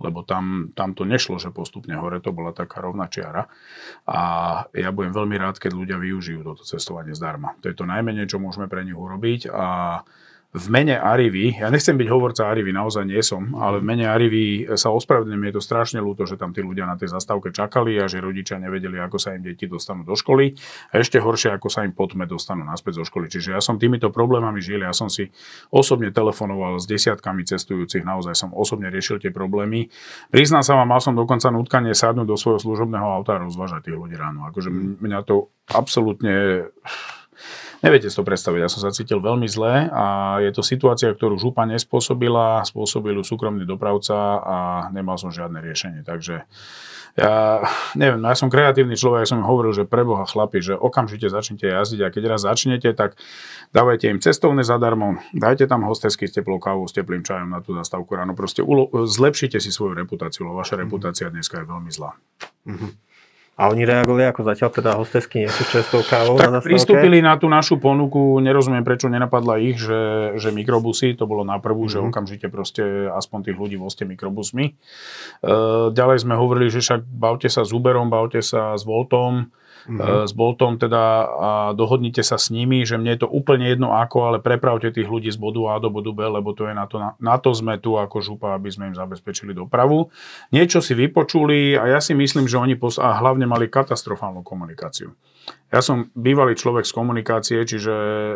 lebo 0.04 0.20
tam, 0.28 0.76
tam 0.76 0.92
to 0.92 1.08
nešlo, 1.08 1.40
že 1.40 1.56
postupne 1.56 1.96
hore, 1.96 2.20
to 2.20 2.36
bola 2.36 2.52
taká 2.52 2.84
rovná 2.84 3.08
čiara. 3.08 3.48
A 4.04 4.20
ja 4.76 4.92
budem 4.92 5.16
veľmi 5.16 5.40
rád, 5.40 5.64
keď 5.64 5.72
ľudia 5.72 5.96
využijú 5.96 6.44
toto 6.44 6.68
cestovanie 6.68 7.16
zdarma. 7.16 7.56
To 7.64 7.72
je 7.72 7.78
to 7.78 7.88
najmenej, 7.88 8.28
čo 8.28 8.36
môžeme 8.36 8.68
pre 8.68 8.84
nich 8.84 8.98
urobiť 9.00 9.48
a 9.48 9.68
v 10.56 10.68
mene 10.72 10.96
Arivy, 10.96 11.60
ja 11.60 11.68
nechcem 11.68 12.00
byť 12.00 12.08
hovorca 12.08 12.48
Arivy, 12.48 12.72
naozaj 12.72 13.04
nie 13.04 13.20
som, 13.20 13.52
ale 13.60 13.84
v 13.84 13.92
mene 13.92 14.08
Arivy 14.08 14.64
sa 14.80 14.88
ospravedlňujem, 14.96 15.52
je 15.52 15.54
to 15.60 15.62
strašne 15.62 16.00
ľúto, 16.00 16.24
že 16.24 16.40
tam 16.40 16.56
tí 16.56 16.64
ľudia 16.64 16.88
na 16.88 16.96
tej 16.96 17.12
zastávke 17.12 17.52
čakali 17.52 18.00
a 18.00 18.08
že 18.08 18.24
rodičia 18.24 18.56
nevedeli, 18.56 18.96
ako 19.04 19.20
sa 19.20 19.36
im 19.36 19.44
deti 19.44 19.68
dostanú 19.68 20.08
do 20.08 20.16
školy 20.16 20.56
a 20.96 21.04
ešte 21.04 21.20
horšie, 21.20 21.52
ako 21.60 21.68
sa 21.68 21.84
im 21.84 21.92
potme 21.92 22.24
dostanú 22.24 22.64
naspäť 22.64 23.04
zo 23.04 23.06
školy. 23.12 23.28
Čiže 23.28 23.52
ja 23.52 23.60
som 23.60 23.76
týmito 23.76 24.08
problémami 24.16 24.64
žil, 24.64 24.80
ja 24.80 24.96
som 24.96 25.12
si 25.12 25.28
osobne 25.76 26.16
telefonoval 26.16 26.80
s 26.80 26.88
desiatkami 26.88 27.44
cestujúcich, 27.44 28.08
naozaj 28.08 28.32
som 28.32 28.56
osobne 28.56 28.88
riešil 28.88 29.20
tie 29.20 29.36
problémy. 29.36 29.92
Priznám 30.32 30.64
sa 30.64 30.80
vám, 30.80 30.88
mal 30.88 31.04
som 31.04 31.12
dokonca 31.12 31.52
nutkanie 31.52 31.92
sadnúť 31.92 32.32
do 32.32 32.40
svojho 32.40 32.64
služobného 32.64 33.04
auta 33.04 33.36
a 33.36 33.44
rozvážať 33.44 33.92
tých 33.92 34.00
ľudí 34.00 34.16
ráno. 34.16 34.48
Akože 34.48 34.72
mňa 35.04 35.20
to 35.28 35.52
absolútne 35.68 36.70
Neviete 37.84 38.08
si 38.08 38.16
to 38.16 38.24
predstaviť, 38.24 38.60
ja 38.62 38.72
som 38.72 38.82
sa 38.84 38.92
cítil 38.96 39.20
veľmi 39.20 39.48
zle 39.52 39.92
a 39.92 40.38
je 40.40 40.52
to 40.56 40.64
situácia, 40.64 41.12
ktorú 41.12 41.36
župa 41.36 41.68
nespôsobila, 41.68 42.64
spôsobil 42.64 43.20
ju 43.20 43.24
súkromný 43.28 43.68
dopravca 43.68 44.16
a 44.40 44.58
nemal 44.96 45.20
som 45.20 45.34
žiadne 45.34 45.60
riešenie. 45.60 46.02
Takže 46.08 46.48
ja 47.16 47.64
neviem, 47.96 48.20
no 48.20 48.28
ja 48.28 48.36
som 48.36 48.52
kreatívny 48.52 49.00
človek, 49.00 49.24
ja 49.24 49.32
som 49.32 49.40
im 49.40 49.48
hovoril, 49.48 49.72
že 49.72 49.88
preboha 49.88 50.28
chlapi, 50.28 50.60
že 50.60 50.76
okamžite 50.76 51.32
začnite 51.32 51.64
jazdiť 51.64 52.00
a 52.04 52.12
keď 52.12 52.24
raz 52.28 52.44
začnete, 52.44 52.92
tak 52.92 53.16
dávajte 53.72 54.12
im 54.12 54.20
cestovné 54.20 54.68
zadarmo, 54.68 55.24
dajte 55.32 55.64
tam 55.72 55.88
hostesky 55.88 56.28
s 56.28 56.36
teplou 56.36 56.60
kávou, 56.60 56.84
s 56.84 56.96
teplým 56.96 57.24
čajom 57.24 57.48
na 57.48 57.64
tú 57.64 57.72
zastávku 57.72 58.20
ráno, 58.20 58.36
proste 58.36 58.60
ulo- 58.60 58.92
zlepšite 58.92 59.64
si 59.64 59.72
svoju 59.72 59.96
reputáciu, 59.96 60.44
lebo 60.44 60.60
vaša 60.60 60.76
reputácia 60.76 61.32
dneska 61.32 61.64
je 61.64 61.66
veľmi 61.72 61.92
zlá. 61.92 62.20
Mm-hmm. 62.68 63.15
A 63.56 63.72
oni 63.72 63.88
reagovali 63.88 64.28
ako 64.28 64.52
zatiaľ 64.52 64.70
teda 64.76 65.00
hostesky 65.00 65.48
nie 65.48 65.52
sú 65.52 65.64
čestou 65.72 66.04
kávou 66.04 66.36
tak 66.36 66.52
na 66.52 66.60
pristúpili 66.60 67.24
na 67.24 67.40
tú 67.40 67.48
našu 67.48 67.80
ponuku, 67.80 68.44
nerozumiem 68.44 68.84
prečo 68.84 69.08
nenapadla 69.08 69.64
ich, 69.64 69.80
že, 69.80 70.36
že 70.36 70.52
mikrobusy, 70.52 71.16
to 71.16 71.24
bolo 71.24 71.48
na 71.48 71.56
prvú, 71.64 71.88
mm-hmm. 71.88 71.96
že 71.96 72.00
mhm. 72.04 72.08
okamžite 72.12 72.48
proste 72.52 72.84
aspoň 73.16 73.40
tých 73.52 73.58
ľudí 73.58 73.80
vozte 73.80 74.04
mikrobusmi. 74.04 74.66
E, 74.68 74.74
ďalej 75.96 76.28
sme 76.28 76.36
hovorili, 76.36 76.68
že 76.68 76.84
však 76.84 77.08
bavte 77.08 77.48
sa 77.48 77.64
s 77.64 77.72
Uberom, 77.72 78.12
bavte 78.12 78.44
sa 78.44 78.76
s 78.76 78.84
Voltom, 78.84 79.48
mm-hmm. 79.88 80.26
s 80.26 80.32
Boltom 80.32 80.80
teda 80.80 81.04
a 81.26 81.50
dohodnite 81.76 82.24
sa 82.24 82.40
s 82.40 82.50
nimi, 82.50 82.88
že 82.88 82.96
mne 82.96 83.16
je 83.16 83.22
to 83.26 83.30
úplne 83.30 83.68
jedno 83.68 83.94
ako, 83.94 84.32
ale 84.32 84.38
prepravte 84.40 84.90
tých 84.90 85.10
ľudí 85.10 85.30
z 85.30 85.38
bodu 85.38 85.76
A 85.76 85.84
do 85.84 85.92
bodu 85.92 86.16
B, 86.16 86.24
lebo 86.26 86.56
to 86.56 86.66
je 86.66 86.74
na 86.74 86.86
to, 86.88 86.98
na, 86.98 87.10
na 87.20 87.36
to 87.36 87.52
sme 87.52 87.78
tu 87.78 88.00
ako 88.00 88.24
župa, 88.24 88.56
aby 88.56 88.72
sme 88.72 88.90
im 88.92 88.96
zabezpečili 88.96 89.52
dopravu. 89.52 90.10
Niečo 90.56 90.80
si 90.80 90.96
vypočuli 90.96 91.76
a 91.76 91.98
ja 91.98 92.00
si 92.00 92.16
myslím, 92.16 92.48
že 92.48 92.58
oni 92.58 92.76
pos- 92.80 93.02
a 93.02 93.16
hlavne 93.20 93.44
mali 93.46 93.68
katastrofálnu 93.68 94.42
komunikáciu. 94.42 95.14
Ja 95.74 95.82
som 95.82 96.14
bývalý 96.14 96.54
človek 96.54 96.86
z 96.86 96.94
komunikácie, 96.94 97.60
čiže 97.66 97.92
e, 97.92 98.36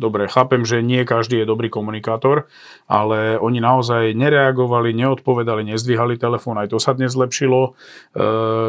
dobre, 0.00 0.26
chápem, 0.32 0.64
že 0.64 0.80
nie 0.80 1.04
každý 1.04 1.44
je 1.44 1.46
dobrý 1.46 1.68
komunikátor, 1.68 2.48
ale 2.88 3.36
oni 3.36 3.60
naozaj 3.60 4.16
nereagovali, 4.16 4.96
neodpovedali, 4.96 5.60
nezdvíhali 5.60 6.16
telefón, 6.16 6.56
aj 6.56 6.72
to 6.72 6.80
sa 6.80 6.96
dnes 6.96 7.12
zlepšilo. 7.12 7.60
E, 7.68 7.70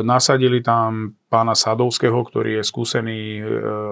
nasadili 0.04 0.60
tam 0.60 1.16
pána 1.36 1.52
Sadovského, 1.52 2.16
ktorý 2.16 2.62
je 2.62 2.64
skúsený 2.64 3.20
e, 3.40 3.44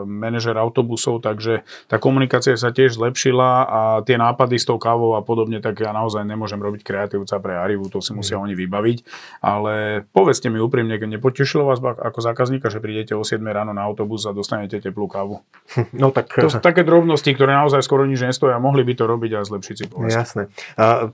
manažer 0.07 0.55
autobusov, 0.55 1.19
takže 1.19 1.67
tá 1.91 1.99
komunikácia 1.99 2.55
sa 2.55 2.71
tiež 2.71 2.95
zlepšila 2.95 3.49
a 3.67 3.81
tie 4.07 4.15
nápady 4.15 4.55
s 4.61 4.69
tou 4.69 4.79
kávou 4.79 5.19
a 5.19 5.25
podobne, 5.25 5.59
tak 5.59 5.83
ja 5.83 5.91
naozaj 5.91 6.23
nemôžem 6.23 6.61
robiť 6.61 6.87
kreatívca 6.87 7.35
pre 7.43 7.59
Arivu, 7.59 7.91
to 7.91 7.99
si 7.99 8.15
musia 8.15 8.39
mm. 8.39 8.43
oni 8.47 8.53
vybaviť. 8.55 8.97
Ale 9.43 10.05
povedzte 10.15 10.47
mi 10.47 10.61
úprimne, 10.63 10.95
nepotešilo 10.95 11.67
vás 11.67 11.83
ako 11.83 12.19
zákazníka, 12.23 12.71
že 12.71 12.79
prídete 12.79 13.11
o 13.17 13.27
7 13.27 13.43
ráno 13.43 13.75
na 13.75 13.91
autobus 13.93 14.25
a 14.25 14.34
dostanete 14.34 14.82
teplú 14.82 15.06
kávu. 15.06 15.45
No 15.93 16.10
tak... 16.10 16.34
To 16.34 16.49
sú 16.49 16.60
také 16.60 16.82
drobnosti, 16.82 17.29
ktoré 17.29 17.53
naozaj 17.53 17.86
skoro 17.86 18.10
nič 18.10 18.25
nestoja, 18.25 18.58
mohli 18.58 18.82
by 18.82 18.93
to 18.97 19.06
robiť 19.06 19.32
a 19.38 19.39
zlepšiť 19.45 19.75
si 19.77 19.86
povesť. 19.86 20.17
Jasné. 20.17 20.43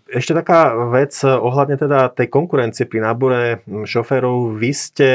Ešte 0.08 0.32
taká 0.32 0.74
vec 0.90 1.14
ohľadne 1.22 1.76
teda 1.76 2.10
tej 2.16 2.32
konkurencie 2.32 2.88
pri 2.88 3.04
nábore 3.04 3.62
šoférov. 3.68 4.56
Vy 4.56 4.72
ste 4.72 5.10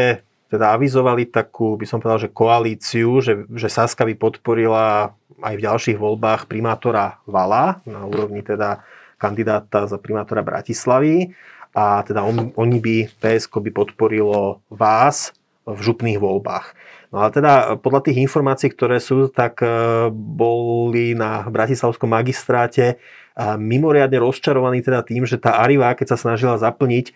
teda 0.53 0.77
avizovali 0.79 1.27
takú, 1.27 1.74
by 1.74 1.87
som 1.88 1.98
povedal, 1.98 2.29
že 2.29 2.31
koalíciu, 2.31 3.18
že, 3.18 3.48
že 3.50 3.66
Saska 3.66 4.07
by 4.07 4.14
podporila 4.14 5.16
aj 5.42 5.55
v 5.59 5.64
ďalších 5.66 5.98
voľbách 5.98 6.46
primátora 6.46 7.18
Vala 7.27 7.83
na 7.88 8.07
úrovni 8.07 8.44
teda 8.44 8.85
kandidáta 9.18 9.90
za 9.90 9.98
primátora 9.98 10.46
Bratislavy 10.46 11.35
a 11.74 12.07
teda 12.07 12.22
on, 12.22 12.55
oni 12.55 12.79
by, 12.79 12.96
PSK 13.18 13.50
by 13.50 13.70
podporilo 13.74 14.62
vás 14.70 15.35
v 15.66 15.79
župných 15.81 16.22
voľbách. 16.22 16.77
No 17.14 17.22
ale 17.22 17.31
teda 17.31 17.79
podľa 17.79 18.11
tých 18.11 18.27
informácií, 18.27 18.74
ktoré 18.74 18.98
sú, 18.98 19.31
tak 19.31 19.62
boli 20.11 21.14
na 21.14 21.46
Bratislavskom 21.46 22.11
magistráte 22.11 22.98
mimoriadne 23.38 24.18
rozčarovaní 24.18 24.83
teda 24.83 25.07
tým, 25.07 25.22
že 25.22 25.38
tá 25.38 25.62
Arriva, 25.62 25.94
keď 25.94 26.11
sa 26.11 26.18
snažila 26.18 26.59
zaplniť 26.59 27.14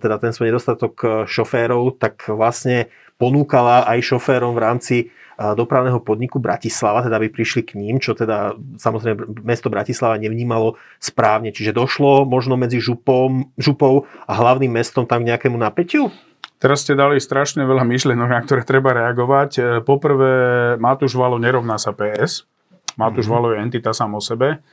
teda 0.00 0.16
ten 0.16 0.32
svoj 0.32 0.48
nedostatok 0.48 1.28
šoférov, 1.28 2.00
tak 2.00 2.24
vlastne 2.32 2.88
ponúkala 3.20 3.84
aj 3.84 4.16
šoférom 4.16 4.56
v 4.56 4.64
rámci 4.64 4.96
dopravného 5.36 6.00
podniku 6.00 6.40
Bratislava, 6.40 7.04
teda 7.04 7.20
by 7.20 7.28
prišli 7.28 7.68
k 7.68 7.76
ním, 7.76 8.00
čo 8.00 8.16
teda 8.16 8.56
samozrejme 8.80 9.44
mesto 9.44 9.68
Bratislava 9.68 10.16
nevnímalo 10.16 10.80
správne. 10.96 11.52
Čiže 11.52 11.76
došlo 11.76 12.24
možno 12.24 12.56
medzi 12.56 12.80
župom, 12.80 13.52
župou 13.60 14.08
a 14.24 14.32
hlavným 14.32 14.72
mestom 14.72 15.04
tam 15.04 15.20
k 15.20 15.36
nejakému 15.36 15.60
napätiu? 15.60 16.08
Teraz 16.56 16.88
ste 16.88 16.96
dali 16.96 17.20
strašne 17.20 17.68
veľa 17.68 17.84
myšlienok, 17.84 18.30
na 18.32 18.40
ktoré 18.40 18.64
treba 18.64 18.96
reagovať. 18.96 19.50
E, 19.56 19.60
poprvé, 19.84 20.32
Matúš 20.80 21.12
Valo 21.12 21.36
nerovná 21.36 21.76
sa 21.76 21.92
PS. 21.92 22.48
Matúš 22.96 23.28
mm-hmm. 23.28 23.36
Valo 23.36 23.52
je 23.52 23.60
entita 23.60 23.92
sám 23.92 24.16
o 24.16 24.22
sebe. 24.24 24.64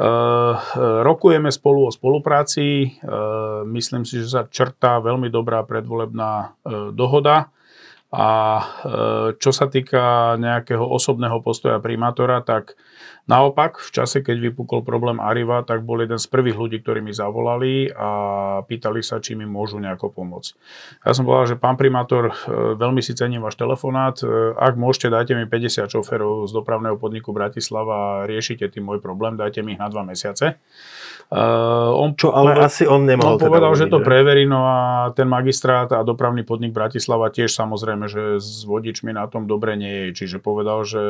Uh, 0.00 0.56
rokujeme 1.06 1.52
spolu 1.52 1.86
o 1.86 1.94
spolupráci. 1.94 2.98
Uh, 3.04 3.62
myslím 3.68 4.02
si, 4.02 4.24
že 4.24 4.32
sa 4.32 4.42
črtá 4.48 4.98
veľmi 4.98 5.30
dobrá 5.30 5.62
predvolebná 5.62 6.32
uh, 6.32 6.90
dohoda. 6.90 7.54
A 8.10 8.26
čo 9.38 9.54
sa 9.54 9.70
týka 9.70 10.34
nejakého 10.34 10.82
osobného 10.82 11.38
postoja 11.46 11.78
primátora, 11.78 12.42
tak 12.42 12.74
Naopak, 13.30 13.78
v 13.78 13.90
čase, 13.94 14.26
keď 14.26 14.50
vypukol 14.50 14.82
problém 14.82 15.22
Arriva, 15.22 15.62
tak 15.62 15.86
bol 15.86 16.02
jeden 16.02 16.18
z 16.18 16.26
prvých 16.26 16.58
ľudí, 16.58 16.82
ktorí 16.82 16.98
mi 16.98 17.14
zavolali 17.14 17.86
a 17.94 18.08
pýtali 18.66 19.06
sa, 19.06 19.22
či 19.22 19.38
mi 19.38 19.46
môžu 19.46 19.78
nejako 19.78 20.10
pomôcť. 20.10 20.50
Ja 21.06 21.14
som 21.14 21.22
povedal, 21.22 21.54
že 21.54 21.56
pán 21.56 21.78
primátor, 21.78 22.34
e, 22.34 22.74
veľmi 22.74 22.98
si 22.98 23.14
cením 23.14 23.46
váš 23.46 23.54
telefonát. 23.54 24.18
E, 24.18 24.26
ak 24.58 24.74
môžete, 24.74 25.14
dajte 25.14 25.38
mi 25.38 25.46
50 25.46 25.86
šoferov 25.86 26.50
z 26.50 26.52
dopravného 26.58 26.98
podniku 26.98 27.30
Bratislava 27.30 27.94
a 27.94 28.26
riešite 28.26 28.66
tým 28.66 28.90
môj 28.90 28.98
problém, 28.98 29.38
dajte 29.38 29.62
mi 29.62 29.78
ich 29.78 29.80
na 29.80 29.86
dva 29.86 30.02
mesiace. 30.02 30.58
Uh, 31.30 31.94
on 31.94 32.18
Čo 32.18 32.34
ale 32.34 32.58
povedal, 32.58 32.66
asi 32.66 32.82
on 32.90 33.06
nemohol. 33.06 33.38
On 33.38 33.38
teda 33.38 33.54
povedal, 33.54 33.72
že 33.78 33.86
to 33.86 34.02
preverí, 34.02 34.50
no 34.50 34.66
a 34.66 34.78
ten 35.14 35.30
magistrát 35.30 35.86
a 35.94 36.02
dopravný 36.02 36.42
podnik 36.42 36.74
Bratislava 36.74 37.30
tiež 37.30 37.54
samozrejme, 37.54 38.10
že 38.10 38.42
s 38.42 38.66
vodičmi 38.66 39.14
na 39.14 39.30
tom 39.30 39.46
dobre 39.46 39.78
nie 39.78 40.10
je. 40.10 40.26
Čiže 40.26 40.42
povedal, 40.42 40.82
že 40.82 41.02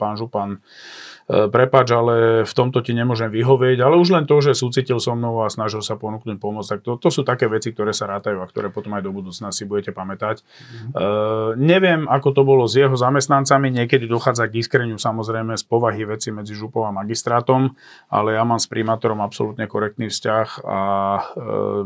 pán 0.00 0.16
Župan 0.16 0.64
prepač, 1.30 1.94
ale 1.94 2.42
v 2.42 2.52
tomto 2.52 2.82
ti 2.82 2.90
nemôžem 2.90 3.30
vyhovieť, 3.30 3.78
ale 3.86 3.94
už 4.02 4.10
len 4.10 4.26
to, 4.26 4.42
že 4.42 4.58
súcitil 4.58 4.98
so 4.98 5.14
mnou 5.14 5.46
a 5.46 5.52
snažil 5.52 5.78
sa 5.78 5.94
ponúknuť 5.94 6.42
pomoc, 6.42 6.66
tak 6.66 6.82
to, 6.82 6.98
to 6.98 7.08
sú 7.14 7.22
také 7.22 7.46
veci, 7.46 7.70
ktoré 7.70 7.94
sa 7.94 8.10
rátajú 8.10 8.42
a 8.42 8.50
ktoré 8.50 8.74
potom 8.74 8.98
aj 8.98 9.06
do 9.06 9.14
budúcna 9.14 9.54
si 9.54 9.62
budete 9.62 9.94
pamätať. 9.94 10.42
Mm-hmm. 10.42 10.90
Uh, 10.90 11.54
neviem, 11.54 12.10
ako 12.10 12.34
to 12.34 12.42
bolo 12.42 12.66
s 12.66 12.74
jeho 12.74 12.98
zamestnancami, 12.98 13.70
niekedy 13.70 14.10
dochádza 14.10 14.50
k 14.50 14.58
iskreniu 14.58 14.98
samozrejme 14.98 15.54
z 15.54 15.64
povahy 15.70 16.02
veci 16.02 16.34
medzi 16.34 16.56
župou 16.58 16.82
a 16.82 16.90
magistrátom, 16.90 17.78
ale 18.10 18.34
ja 18.34 18.42
mám 18.42 18.58
s 18.58 18.66
primátorom 18.66 19.22
absolútne 19.22 19.70
korektný 19.70 20.10
vzťah 20.10 20.66
a 20.66 20.80
uh, 20.82 21.22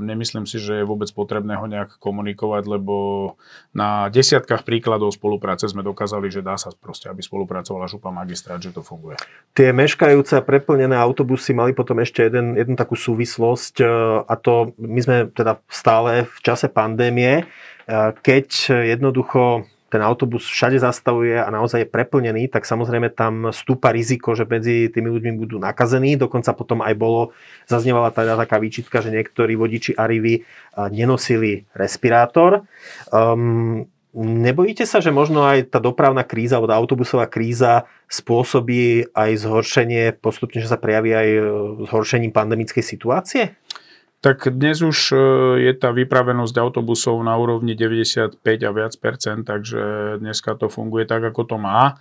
nemyslím 0.01 0.49
si, 0.49 0.57
že 0.57 0.81
je 0.81 0.89
vôbec 0.89 1.13
potrebné 1.13 1.61
ho 1.61 1.67
nejak 1.69 2.01
komunikovať, 2.01 2.65
lebo 2.65 2.97
na 3.77 4.09
desiatkách 4.09 4.65
príkladov 4.65 5.13
spolupráce 5.13 5.69
sme 5.69 5.85
dokázali, 5.85 6.33
že 6.33 6.41
dá 6.41 6.57
sa 6.57 6.73
proste, 6.73 7.13
aby 7.13 7.21
spolupracovala 7.21 7.91
župa 7.91 8.09
magistrát, 8.09 8.63
že 8.63 8.73
to 8.73 8.81
funguje. 8.81 9.21
Tie 9.55 9.71
meškajúce 9.71 10.43
preplnené 10.43 10.99
autobusy 10.99 11.55
mali 11.55 11.71
potom 11.71 12.03
ešte 12.03 12.27
jeden, 12.27 12.59
jednu 12.59 12.75
takú 12.75 12.99
súvislosť 12.99 13.75
e, 13.79 13.87
a 14.27 14.35
to 14.35 14.75
my 14.83 14.99
sme 14.99 15.17
teda 15.31 15.63
stále 15.71 16.27
v 16.27 16.39
čase 16.43 16.67
pandémie, 16.67 17.33
e, 17.39 17.45
keď 18.19 18.47
jednoducho 18.83 19.63
ten 19.95 20.03
autobus 20.03 20.51
všade 20.51 20.83
zastavuje 20.83 21.39
a 21.39 21.47
naozaj 21.55 21.87
je 21.87 21.93
preplnený, 21.95 22.51
tak 22.51 22.67
samozrejme 22.67 23.15
tam 23.15 23.55
stúpa 23.55 23.95
riziko, 23.95 24.35
že 24.35 24.43
medzi 24.43 24.91
tými 24.91 25.07
ľuďmi 25.07 25.39
budú 25.39 25.63
nakazení. 25.63 26.19
Dokonca 26.19 26.51
potom 26.51 26.83
aj 26.83 26.99
bolo, 26.99 27.31
zaznievala 27.71 28.11
teda 28.11 28.35
taká 28.35 28.59
výčitka, 28.59 28.99
že 28.99 29.15
niektorí 29.15 29.55
vodiči 29.55 29.95
Arivy 29.95 30.35
e, 30.35 30.43
nenosili 30.91 31.63
respirátor. 31.79 32.67
Um, 33.15 33.87
Nebojíte 34.15 34.87
sa, 34.87 35.03
že 35.03 35.11
možno 35.11 35.43
aj 35.43 35.75
tá 35.75 35.83
dopravná 35.83 36.23
kríza 36.23 36.55
alebo 36.55 36.71
tá 36.71 36.79
autobusová 36.79 37.27
kríza 37.27 37.91
spôsobí 38.07 39.11
aj 39.11 39.31
zhoršenie, 39.43 40.15
postupne, 40.23 40.63
že 40.63 40.71
sa 40.71 40.79
prejaví 40.79 41.11
aj 41.11 41.29
e, 41.35 41.41
zhoršením 41.91 42.31
pandemickej 42.31 42.85
situácie? 42.87 43.59
Tak 44.23 44.55
dnes 44.55 44.87
už 44.87 45.11
e, 45.11 45.17
je 45.67 45.73
tá 45.75 45.91
vypravenosť 45.91 46.55
autobusov 46.63 47.19
na 47.27 47.35
úrovni 47.35 47.75
95 47.75 48.39
a 48.39 48.71
viac 48.71 48.95
percent, 49.03 49.43
takže 49.43 50.17
dneska 50.23 50.55
to 50.63 50.71
funguje 50.71 51.11
tak, 51.11 51.35
ako 51.35 51.43
to 51.51 51.57
má. 51.59 51.99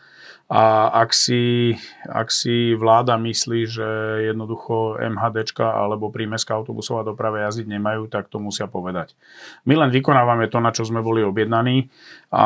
A 0.51 0.91
ak 0.91 1.15
si, 1.15 1.73
ak 2.03 2.27
si 2.27 2.75
vláda 2.75 3.15
myslí, 3.15 3.63
že 3.63 3.88
jednoducho 4.27 4.99
MHD 4.99 5.56
alebo 5.63 6.12
prímeská 6.12 6.60
autobusová 6.60 7.08
doprava 7.08 7.47
jazdiť 7.47 7.63
nemajú, 7.71 8.12
tak 8.12 8.27
to 8.27 8.43
musia 8.43 8.67
povedať. 8.67 9.15
My 9.63 9.79
len 9.79 9.88
vykonávame 9.88 10.51
to, 10.51 10.60
na 10.60 10.75
čo 10.75 10.84
sme 10.84 10.99
boli 10.99 11.23
objednaní 11.23 11.88
a 12.36 12.45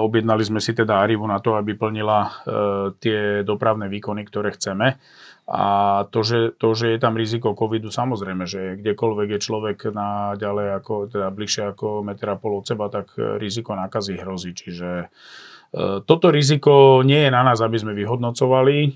objednali 0.00 0.40
sme 0.40 0.56
si 0.56 0.72
teda 0.72 1.04
Arivu 1.04 1.28
na 1.28 1.36
to, 1.44 1.52
aby 1.60 1.76
plnila 1.76 2.18
e, 2.24 2.30
tie 2.96 3.44
dopravné 3.44 3.92
výkony, 3.92 4.24
ktoré 4.24 4.56
chceme. 4.56 4.96
A 5.48 5.64
to 6.08 6.24
že, 6.24 6.56
to, 6.56 6.72
že 6.72 6.96
je 6.96 6.98
tam 7.00 7.16
riziko 7.16 7.52
covidu, 7.52 7.92
samozrejme, 7.92 8.44
že 8.48 8.80
kdekoľvek 8.80 9.28
je 9.36 9.40
človek 9.40 9.78
na 9.92 10.36
ďalej 10.36 10.80
ako, 10.80 10.94
teda 11.12 11.28
bližšie 11.32 11.76
ako 11.76 12.04
metra 12.04 12.36
pol 12.40 12.60
od 12.60 12.68
seba, 12.68 12.88
tak 12.88 13.16
riziko 13.16 13.72
nákazy 13.76 14.16
hrozí. 14.20 14.52
Čiže 14.52 15.08
toto 16.08 16.32
riziko 16.32 17.04
nie 17.04 17.28
je 17.28 17.30
na 17.30 17.44
nás, 17.44 17.60
aby 17.60 17.76
sme 17.76 17.92
vyhodnocovali. 17.92 18.76
E, 18.80 18.90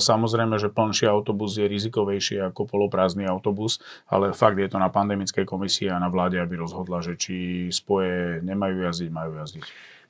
samozrejme, 0.00 0.56
že 0.56 0.72
plnší 0.72 1.04
autobus 1.04 1.60
je 1.60 1.68
rizikovejší 1.68 2.40
ako 2.48 2.64
poloprázdny 2.64 3.28
autobus, 3.28 3.76
ale 4.08 4.32
fakt 4.32 4.56
je 4.56 4.72
to 4.72 4.80
na 4.80 4.88
pandemickej 4.88 5.44
komisii 5.44 5.92
a 5.92 6.00
na 6.00 6.08
vláde, 6.08 6.40
aby 6.40 6.56
rozhodla, 6.56 7.04
že 7.04 7.20
či 7.20 7.68
spoje 7.68 8.40
nemajú 8.40 8.88
jazdiť, 8.88 9.10
majú 9.12 9.36
jazdiť. 9.36 9.64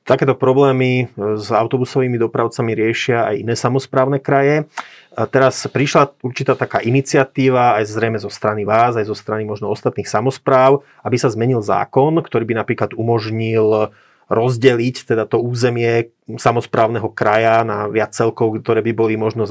Takéto 0.07 0.33
problémy 0.33 1.13
s 1.19 1.53
autobusovými 1.53 2.17
dopravcami 2.17 2.73
riešia 2.73 3.29
aj 3.29 3.45
iné 3.45 3.53
samozprávne 3.53 4.17
kraje. 4.17 4.65
Teraz 5.13 5.61
prišla 5.69 6.17
určitá 6.25 6.57
taká 6.57 6.81
iniciatíva, 6.81 7.77
aj 7.77 7.93
zrejme 7.93 8.17
zo 8.17 8.33
strany 8.33 8.65
vás, 8.65 8.97
aj 8.97 9.05
zo 9.05 9.13
strany 9.13 9.45
možno 9.45 9.69
ostatných 9.69 10.09
samozpráv, 10.09 10.81
aby 11.05 11.21
sa 11.21 11.29
zmenil 11.29 11.61
zákon, 11.61 12.25
ktorý 12.25 12.49
by 12.49 12.55
napríklad 12.57 12.97
umožnil 12.97 13.93
rozdeliť 14.29 15.09
teda 15.09 15.25
to 15.25 15.41
územie 15.41 16.13
samozprávneho 16.29 17.09
kraja 17.17 17.65
na 17.65 17.89
viac 17.89 18.13
celkov, 18.13 18.61
ktoré 18.61 18.85
by 18.85 18.93
boli 18.93 19.17
možno 19.17 19.49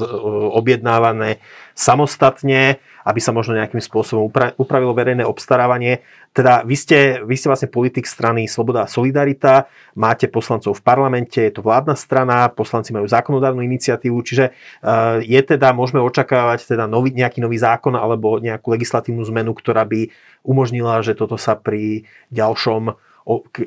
objednávané 0.54 1.42
samostatne, 1.74 2.78
aby 3.02 3.18
sa 3.18 3.34
možno 3.34 3.58
nejakým 3.58 3.82
spôsobom 3.82 4.30
upravilo 4.54 4.94
verejné 4.94 5.26
obstarávanie. 5.26 6.06
Teda 6.30 6.62
vy 6.62 6.78
ste, 6.78 7.18
vy 7.26 7.34
ste 7.34 7.50
vlastne 7.50 7.66
politik 7.66 8.06
strany 8.06 8.46
Sloboda 8.46 8.86
a 8.86 8.90
Solidarita, 8.90 9.66
máte 9.98 10.30
poslancov 10.30 10.78
v 10.78 10.86
parlamente, 10.86 11.42
je 11.42 11.58
to 11.58 11.66
vládna 11.66 11.98
strana, 11.98 12.46
poslanci 12.46 12.94
majú 12.94 13.10
zákonodárnu 13.10 13.64
iniciatívu, 13.66 14.18
čiže 14.22 14.46
e, 14.46 14.52
je 15.26 15.40
teda, 15.42 15.74
môžeme 15.74 15.98
očakávať 15.98 16.78
teda 16.78 16.86
nový, 16.86 17.10
nejaký 17.10 17.42
nový 17.42 17.58
zákon 17.58 17.98
alebo 17.98 18.38
nejakú 18.38 18.70
legislatívnu 18.70 19.26
zmenu, 19.34 19.50
ktorá 19.50 19.82
by 19.82 20.14
umožnila, 20.46 21.02
že 21.02 21.18
toto 21.18 21.34
sa 21.34 21.58
pri 21.58 22.06
ďalšom 22.30 23.07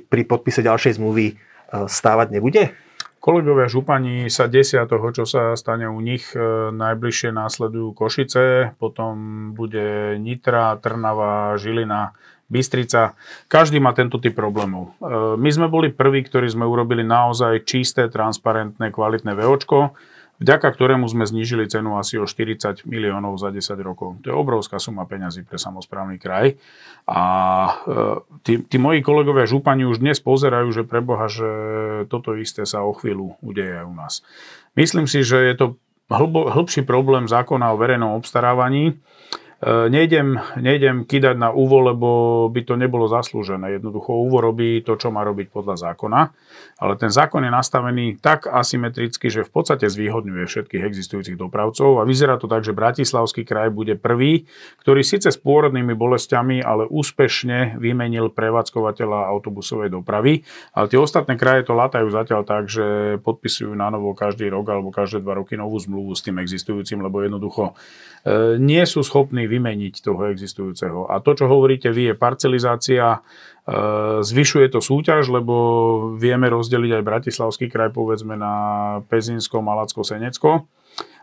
pri 0.10 0.22
podpise 0.26 0.66
ďalšej 0.66 0.98
zmluvy 0.98 1.26
e, 1.32 1.34
stávať 1.86 2.28
nebude? 2.34 2.74
Kolegovia 3.22 3.70
župani 3.70 4.34
sa 4.34 4.50
desia 4.50 4.90
toho, 4.90 5.14
čo 5.14 5.30
sa 5.30 5.54
stane 5.54 5.86
u 5.86 6.02
nich. 6.02 6.34
E, 6.34 6.74
najbližšie 6.74 7.30
následujú 7.30 7.94
Košice, 7.94 8.74
potom 8.82 9.14
bude 9.54 10.18
Nitra, 10.18 10.82
Trnava, 10.82 11.54
Žilina, 11.62 12.18
Bystrica. 12.50 13.14
Každý 13.46 13.78
má 13.78 13.94
tento 13.94 14.18
typ 14.18 14.34
problémov. 14.34 14.98
E, 14.98 15.38
my 15.38 15.50
sme 15.54 15.70
boli 15.70 15.94
prví, 15.94 16.26
ktorí 16.26 16.50
sme 16.50 16.66
urobili 16.66 17.06
naozaj 17.06 17.62
čisté, 17.70 18.10
transparentné, 18.10 18.90
kvalitné 18.90 19.38
VOčko 19.38 19.94
vďaka 20.42 20.68
ktorému 20.74 21.06
sme 21.06 21.30
znížili 21.30 21.70
cenu 21.70 21.96
asi 22.02 22.18
o 22.18 22.26
40 22.26 22.90
miliónov 22.90 23.38
za 23.38 23.54
10 23.54 23.78
rokov. 23.86 24.18
To 24.26 24.34
je 24.34 24.36
obrovská 24.36 24.82
suma 24.82 25.06
peňazí 25.06 25.46
pre 25.46 25.62
samozprávny 25.62 26.18
kraj. 26.18 26.58
A 27.06 27.22
e, 27.22 27.72
tí, 28.42 28.54
tí 28.66 28.82
moji 28.82 29.06
kolegovia 29.06 29.46
župani 29.46 29.86
už 29.86 30.02
dnes 30.02 30.18
pozerajú, 30.18 30.74
že 30.74 30.84
preboha, 30.84 31.30
že 31.30 31.50
toto 32.10 32.34
isté 32.34 32.66
sa 32.66 32.82
o 32.82 32.92
chvíľu 32.98 33.38
udeje 33.46 33.86
u 33.86 33.94
nás. 33.94 34.26
Myslím 34.74 35.06
si, 35.06 35.22
že 35.22 35.38
je 35.38 35.56
to 35.56 35.66
hlbo, 36.10 36.50
hlbší 36.50 36.84
problém 36.84 37.30
zákona 37.30 37.72
o 37.72 37.80
verejnom 37.80 38.18
obstarávaní. 38.18 39.00
Nejdem, 39.62 40.42
nejdem 40.58 41.06
kýdať 41.06 41.38
na 41.38 41.54
úvo, 41.54 41.86
lebo 41.86 42.10
by 42.50 42.66
to 42.66 42.74
nebolo 42.74 43.06
zaslúžené. 43.06 43.78
Jednoducho 43.78 44.18
úvo 44.18 44.42
robí 44.42 44.82
to, 44.82 44.98
čo 44.98 45.14
má 45.14 45.22
robiť 45.22 45.54
podľa 45.54 45.76
zákona, 45.78 46.22
ale 46.82 46.94
ten 46.98 47.14
zákon 47.14 47.46
je 47.46 47.54
nastavený 47.54 48.18
tak 48.18 48.50
asymetricky, 48.50 49.30
že 49.30 49.46
v 49.46 49.52
podstate 49.54 49.86
zvýhodňuje 49.86 50.50
všetkých 50.50 50.82
existujúcich 50.82 51.38
dopravcov 51.38 52.02
a 52.02 52.08
vyzerá 52.10 52.42
to 52.42 52.50
tak, 52.50 52.66
že 52.66 52.74
Bratislavský 52.74 53.46
kraj 53.46 53.70
bude 53.70 54.02
prvý, 54.02 54.50
ktorý 54.82 55.06
síce 55.06 55.30
s 55.30 55.38
pôrodnými 55.38 55.94
bolestiami, 55.94 56.66
ale 56.66 56.90
úspešne 56.90 57.78
vymenil 57.78 58.34
prevádzkovateľa 58.34 59.30
autobusovej 59.30 59.94
dopravy, 59.94 60.42
ale 60.74 60.90
tie 60.90 60.98
ostatné 60.98 61.38
kraje 61.38 61.70
to 61.70 61.78
látajú 61.78 62.10
zatiaľ 62.10 62.42
tak, 62.50 62.66
že 62.66 63.22
podpisujú 63.22 63.78
na 63.78 63.94
novo 63.94 64.18
každý 64.18 64.50
rok 64.50 64.74
alebo 64.74 64.90
každé 64.90 65.22
dva 65.22 65.38
roky 65.38 65.54
novú 65.54 65.78
zmluvu 65.78 66.18
s 66.18 66.26
tým 66.26 66.42
existujúcim, 66.42 66.98
lebo 66.98 67.22
jednoducho 67.22 67.78
e, 68.26 68.58
nie 68.58 68.82
sú 68.90 69.06
schopní 69.06 69.51
vymeniť 69.52 70.00
toho 70.00 70.32
existujúceho. 70.32 71.12
A 71.12 71.20
to, 71.20 71.36
čo 71.36 71.52
hovoríte 71.52 71.92
vy, 71.92 72.12
je 72.12 72.16
parcelizácia, 72.16 73.20
e, 73.20 73.20
zvyšuje 74.24 74.72
to 74.72 74.80
súťaž, 74.80 75.28
lebo 75.28 75.56
vieme 76.16 76.48
rozdeliť 76.48 76.92
aj 76.96 77.08
Bratislavský 77.08 77.68
kraj, 77.68 77.92
povedzme, 77.92 78.40
na 78.40 78.54
Pezinsko, 79.12 79.60
Malacko, 79.60 80.08
Senecko. 80.08 80.72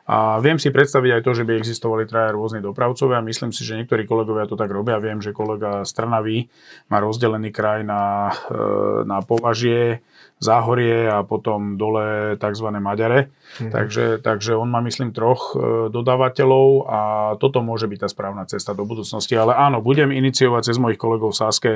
A 0.09 0.40
viem 0.40 0.57
si 0.57 0.73
predstaviť 0.73 1.21
aj 1.21 1.23
to, 1.23 1.37
že 1.37 1.44
by 1.44 1.61
existovali 1.61 2.09
traja 2.09 2.33
rôzni 2.33 2.64
dopravcovia. 2.64 3.21
Myslím 3.21 3.53
si, 3.53 3.61
že 3.61 3.77
niektorí 3.77 4.09
kolegovia 4.09 4.49
to 4.49 4.57
tak 4.57 4.73
robia. 4.73 4.97
Viem, 4.97 5.21
že 5.21 5.37
kolega 5.37 5.85
Strnavý 5.85 6.49
má 6.88 6.97
rozdelený 6.97 7.53
kraj 7.53 7.85
na, 7.85 8.33
e, 8.49 9.05
na 9.05 9.21
považie, 9.21 10.01
Záhorie 10.38 11.11
a 11.11 11.27
potom 11.27 11.75
dole 11.75 12.38
tzv. 12.38 12.71
Maďare. 12.79 13.27
Mm-hmm. 13.27 13.73
Takže, 13.75 14.05
takže 14.23 14.55
on 14.55 14.71
má, 14.71 14.79
myslím, 14.87 15.11
troch 15.11 15.59
e, 15.59 15.90
dodávateľov 15.90 16.66
a 16.87 17.01
toto 17.42 17.59
môže 17.59 17.90
byť 17.90 18.07
tá 18.07 18.09
správna 18.09 18.47
cesta 18.47 18.71
do 18.71 18.87
budúcnosti. 18.87 19.35
Ale 19.35 19.59
áno, 19.59 19.83
budem 19.83 20.14
iniciovať 20.14 20.71
cez 20.71 20.79
mojich 20.79 20.94
kolegov 20.94 21.35
v 21.35 21.40
Saske 21.42 21.73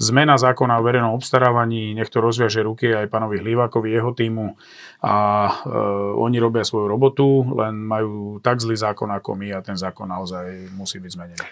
zmena 0.00 0.40
zákona 0.40 0.80
o 0.80 0.86
verejnom 0.88 1.12
obstarávaní, 1.12 1.92
nech 1.92 2.08
to 2.08 2.24
rozviaže 2.24 2.64
ruky 2.64 2.88
aj 2.88 3.12
pánovi 3.12 3.36
Hlívakovi, 3.36 3.92
jeho 3.92 4.16
týmu 4.16 4.56
a 5.04 5.14
e, 5.44 5.52
oni 6.16 6.40
robia 6.40 6.64
svoju 6.64 6.88
robotu, 6.88 7.44
len 7.52 7.75
majú 7.76 8.40
tak 8.40 8.58
zlý 8.64 8.80
zákon 8.80 9.12
ako 9.12 9.36
my 9.36 9.52
a 9.52 9.60
ten 9.60 9.76
zákon 9.76 10.08
naozaj 10.08 10.72
musí 10.72 10.96
byť 10.96 11.12
zmenený. 11.12 11.46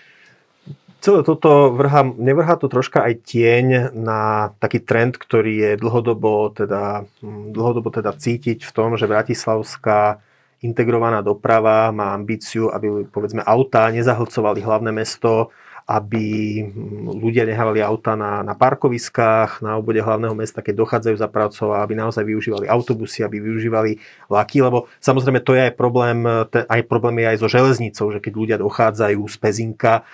Celé 1.04 1.20
toto 1.20 1.68
vrha, 1.76 2.00
nevrhá 2.16 2.56
to 2.56 2.64
troška 2.64 3.04
aj 3.04 3.28
tieň 3.28 3.92
na 3.92 4.48
taký 4.56 4.80
trend, 4.80 5.20
ktorý 5.20 5.52
je 5.52 5.72
dlhodobo 5.76 6.48
teda, 6.56 7.04
hm, 7.20 7.52
dlhodobo 7.52 7.92
teda 7.92 8.16
cítiť 8.16 8.64
v 8.64 8.72
tom, 8.72 8.96
že 8.96 9.04
Bratislavská 9.04 10.24
integrovaná 10.64 11.20
doprava 11.20 11.92
má 11.92 12.16
ambíciu, 12.16 12.72
aby 12.72 13.04
povedzme 13.12 13.44
autá 13.44 13.92
nezahlcovali 13.92 14.64
hlavné 14.64 14.96
mesto, 14.96 15.52
aby 15.84 16.64
ľudia 17.12 17.44
nehávali 17.44 17.84
auta 17.84 18.16
na, 18.16 18.40
na 18.40 18.56
parkoviskách, 18.56 19.60
na 19.60 19.76
obode 19.76 20.00
hlavného 20.00 20.32
mesta, 20.32 20.64
keď 20.64 20.80
dochádzajú 20.80 21.16
za 21.20 21.28
pracou, 21.28 21.76
aby 21.76 21.92
naozaj 21.92 22.24
využívali 22.24 22.64
autobusy, 22.64 23.20
aby 23.20 23.36
využívali 23.44 24.00
vlaky, 24.32 24.64
lebo 24.64 24.88
samozrejme 25.04 25.44
to 25.44 25.52
je 25.52 25.68
aj 25.68 25.74
problém, 25.76 26.24
aj 26.48 26.80
problém 26.88 27.20
je 27.20 27.26
aj 27.36 27.38
so 27.44 27.48
železnicou, 27.52 28.06
že 28.16 28.20
keď 28.24 28.32
ľudia 28.32 28.56
dochádzajú 28.56 29.20
z 29.28 29.36
Pezinka, 29.36 30.08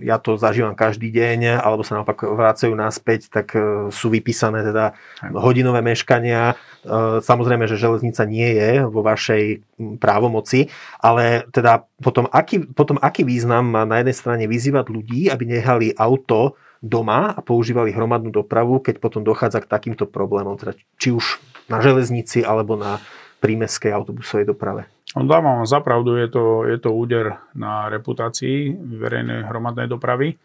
ja 0.00 0.16
to 0.16 0.40
zažívam 0.40 0.72
každý 0.72 1.12
deň, 1.12 1.60
alebo 1.60 1.84
sa 1.84 2.00
naopak 2.00 2.24
vracajú 2.24 2.72
naspäť, 2.72 3.28
tak 3.28 3.52
eh, 3.56 3.62
sú 3.92 4.08
vypísané 4.08 4.64
teda 4.64 4.96
hodinové 5.36 5.84
meškania. 5.84 6.54
Eh, 6.54 7.20
samozrejme, 7.20 7.68
že 7.68 7.80
železnica 7.80 8.22
nie 8.24 8.56
je 8.56 8.70
vo 8.88 9.04
vašej 9.04 9.60
hm, 9.60 9.96
právomoci, 10.00 10.72
ale 11.02 11.44
teda 11.52 11.84
potom 12.00 12.30
aký, 12.32 12.64
potom 12.72 12.96
aký 13.00 13.26
význam 13.26 13.68
má 13.68 13.84
na 13.84 14.00
jednej 14.00 14.16
strane 14.16 14.44
vyzývať 14.48 14.86
ľudí, 14.88 15.28
aby 15.28 15.44
nehali 15.44 15.92
auto 15.96 16.56
doma 16.80 17.36
a 17.36 17.40
používali 17.44 17.92
hromadnú 17.92 18.32
dopravu, 18.32 18.80
keď 18.80 19.04
potom 19.04 19.20
dochádza 19.20 19.60
k 19.60 19.68
takýmto 19.68 20.08
problémom, 20.08 20.56
teda 20.56 20.72
či 20.96 21.12
už 21.12 21.36
na 21.68 21.84
železnici 21.84 22.40
alebo 22.40 22.72
na 22.72 22.96
prímeskej 23.44 23.92
autobusovej 23.92 24.48
doprave. 24.48 24.88
On 25.18 25.26
dávam 25.26 25.66
za 25.66 25.82
pravdu, 25.82 26.14
je 26.16 26.28
to, 26.30 26.44
je 26.70 26.78
to 26.78 26.94
úder 26.94 27.42
na 27.54 27.90
reputácii 27.90 28.78
verejnej 28.78 29.42
hromadnej 29.50 29.90
dopravy, 29.90 30.38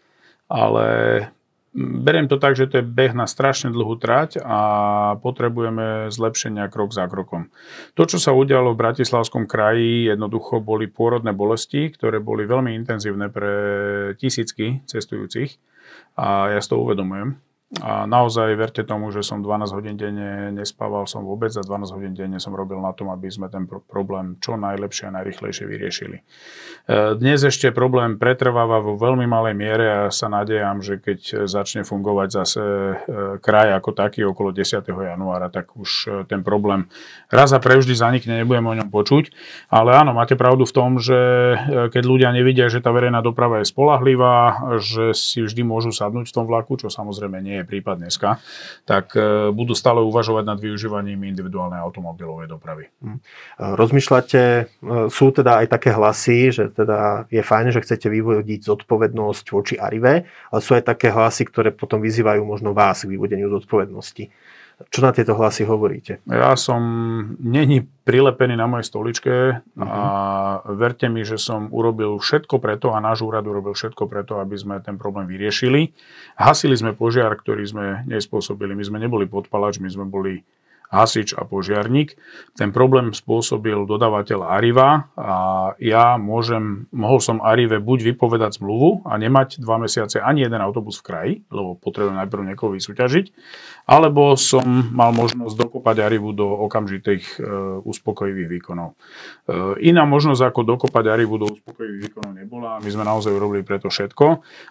ale 0.49 0.87
beriem 1.75 2.25
to 2.25 2.41
tak, 2.41 2.55
že 2.57 2.71
to 2.71 2.81
je 2.81 2.85
beh 2.87 3.13
na 3.13 3.29
strašne 3.29 3.69
dlhú 3.69 3.99
trať 3.99 4.41
a 4.41 4.59
potrebujeme 5.19 6.09
zlepšenia 6.09 6.71
krok 6.71 6.95
za 6.95 7.05
krokom. 7.05 7.51
To, 7.93 8.07
čo 8.07 8.17
sa 8.17 8.33
udialo 8.33 8.73
v 8.73 8.81
Bratislavskom 8.81 9.45
kraji, 9.45 10.09
jednoducho 10.09 10.63
boli 10.63 10.89
pôrodné 10.89 11.35
bolesti, 11.35 11.91
ktoré 11.91 12.23
boli 12.23 12.47
veľmi 12.47 12.73
intenzívne 12.73 13.27
pre 13.29 13.53
tisícky 14.17 14.81
cestujúcich 14.87 15.61
a 16.15 16.55
ja 16.55 16.59
si 16.63 16.71
to 16.71 16.79
uvedomujem. 16.79 17.37
A 17.81 18.05
naozaj 18.05 18.53
verte 18.53 18.85
tomu, 18.85 19.09
že 19.09 19.25
som 19.25 19.41
12 19.41 19.73
hodín 19.73 19.97
denne 19.97 20.53
nespával 20.53 21.09
som 21.09 21.25
vôbec 21.25 21.49
a 21.49 21.65
12 21.65 21.97
hodín 21.97 22.13
denne 22.13 22.37
som 22.37 22.53
robil 22.53 22.77
na 22.77 22.93
tom, 22.93 23.09
aby 23.09 23.25
sme 23.25 23.49
ten 23.49 23.65
problém 23.65 24.37
čo 24.37 24.53
najlepšie 24.53 25.09
a 25.09 25.15
najrychlejšie 25.17 25.65
vyriešili. 25.65 26.21
E, 26.21 26.23
dnes 27.17 27.41
ešte 27.41 27.73
problém 27.73 28.21
pretrváva 28.21 28.85
vo 28.85 28.93
veľmi 29.01 29.25
malej 29.25 29.57
miere 29.57 29.85
a 29.89 29.99
sa 30.13 30.29
nadejam, 30.29 30.85
že 30.85 31.01
keď 31.01 31.49
začne 31.49 31.81
fungovať 31.81 32.27
zase 32.37 32.61
e, 32.61 32.93
kraj 33.41 33.73
ako 33.81 33.97
taký 33.97 34.21
okolo 34.29 34.53
10. 34.53 34.85
januára, 34.85 35.49
tak 35.49 35.73
už 35.73 35.89
e, 36.05 36.09
ten 36.29 36.45
problém 36.45 36.85
raz 37.33 37.49
a 37.49 37.57
prevždy 37.57 37.97
zanikne, 37.97 38.45
nebudem 38.45 38.61
o 38.69 38.77
ňom 38.77 38.93
počuť. 38.93 39.33
Ale 39.73 39.97
áno, 39.97 40.13
máte 40.13 40.37
pravdu 40.37 40.69
v 40.69 40.75
tom, 40.75 41.01
že 41.01 41.17
keď 41.65 42.03
ľudia 42.05 42.29
nevidia, 42.29 42.69
že 42.69 42.77
tá 42.77 42.93
verejná 42.93 43.25
doprava 43.25 43.65
je 43.65 43.73
spolahlivá, 43.73 44.69
že 44.77 45.17
si 45.17 45.41
vždy 45.41 45.65
môžu 45.65 45.89
sadnúť 45.89 46.29
v 46.29 46.35
tom 46.37 46.45
vlaku, 46.45 46.77
čo 46.77 46.93
samozrejme 46.93 47.41
nie 47.41 47.54
je 47.61 47.69
prípad 47.69 48.01
dneska, 48.01 48.43
tak 48.83 49.15
e, 49.15 49.51
budú 49.53 49.71
stále 49.77 50.03
uvažovať 50.03 50.43
nad 50.43 50.59
využívaním 50.59 51.23
individuálnej 51.29 51.79
automobilovej 51.79 52.51
dopravy. 52.51 52.91
Hm. 52.99 53.19
Rozmýšľate, 53.79 54.41
e, 54.41 54.63
sú 55.07 55.25
teda 55.31 55.63
aj 55.63 55.67
také 55.71 55.95
hlasy, 55.95 56.51
že 56.51 56.63
teda 56.73 57.29
je 57.31 57.39
fajn, 57.39 57.71
že 57.71 57.83
chcete 57.83 58.07
vyvodiť 58.11 58.59
zodpovednosť 58.65 59.45
voči 59.51 59.75
Arive, 59.79 60.27
ale 60.27 60.59
sú 60.59 60.75
aj 60.75 60.91
také 60.91 61.09
hlasy, 61.11 61.47
ktoré 61.47 61.71
potom 61.71 62.03
vyzývajú 62.03 62.43
možno 62.43 62.75
vás 62.75 63.03
k 63.03 63.11
vyvodeniu 63.11 63.47
zodpovednosti. 63.51 64.31
Čo 64.75 65.07
na 65.07 65.15
tieto 65.15 65.39
hlasy 65.39 65.63
hovoríte? 65.63 66.19
Ja 66.27 66.51
som 66.59 66.83
není 67.39 67.87
prilepený 68.03 68.59
na 68.59 68.67
mojej 68.67 68.91
stoličke 68.91 69.63
uh-huh. 69.63 69.79
a 69.79 70.01
mhm. 70.59 70.75
verte 70.75 71.07
mi, 71.07 71.23
že 71.23 71.39
som 71.39 71.71
urobil 71.71 72.19
všetko 72.19 72.59
preto 72.59 72.91
a 72.91 72.99
náš 72.99 73.23
úrad 73.23 73.47
urobil 73.47 73.71
všetko 73.71 74.03
preto, 74.11 74.43
aby 74.43 74.55
sme 74.59 74.83
ten 74.83 74.99
problém 74.99 75.31
vyriešili. 75.31 75.95
Hasili 76.35 76.75
sme 76.75 76.91
požiar, 76.91 77.31
ktorý 77.39 77.63
sme 77.63 77.85
nespôsobili. 78.03 78.75
My 78.75 78.83
sme 78.83 78.99
neboli 78.99 79.31
podpalač, 79.31 79.79
my 79.79 79.87
sme 79.87 80.05
boli 80.07 80.43
hasič 80.89 81.33
a 81.35 81.43
požiarník. 81.43 82.15
Ten 82.55 82.71
problém 82.71 83.11
spôsobil 83.11 83.85
dodávateľ 83.85 84.39
Ariva 84.45 85.09
a 85.17 85.35
ja 85.81 86.15
môžem, 86.15 86.87
mohol 86.93 87.19
som 87.19 87.43
Arive 87.43 87.81
buď 87.81 88.15
vypovedať 88.15 88.61
zmluvu 88.61 89.03
a 89.03 89.17
nemať 89.19 89.59
dva 89.59 89.81
mesiace 89.81 90.21
ani 90.21 90.45
jeden 90.45 90.61
autobus 90.61 91.01
v 91.01 91.05
kraji, 91.05 91.33
lebo 91.49 91.75
potrebujem 91.75 92.15
najprv 92.21 92.41
niekoho 92.53 92.71
vysúťažiť, 92.77 93.25
alebo 93.89 94.37
som 94.39 94.65
mal 94.93 95.11
možnosť 95.11 95.55
dokopať 95.57 95.95
Arivu 96.01 96.31
do 96.31 96.47
okamžitých 96.69 97.23
e, 97.37 97.45
uspokojivých 97.83 98.49
výkonov. 98.59 98.93
E, 98.93 99.89
iná 99.89 100.07
možnosť 100.07 100.41
ako 100.53 100.61
dokopať 100.63 101.05
Arivu 101.11 101.35
do 101.41 101.47
uspokojivých 101.51 102.01
výkonov 102.09 102.31
nebola 102.35 102.77
my 102.79 102.89
sme 102.89 103.03
naozaj 103.03 103.31
urobili 103.33 103.65
preto 103.65 103.89
všetko 103.89 104.25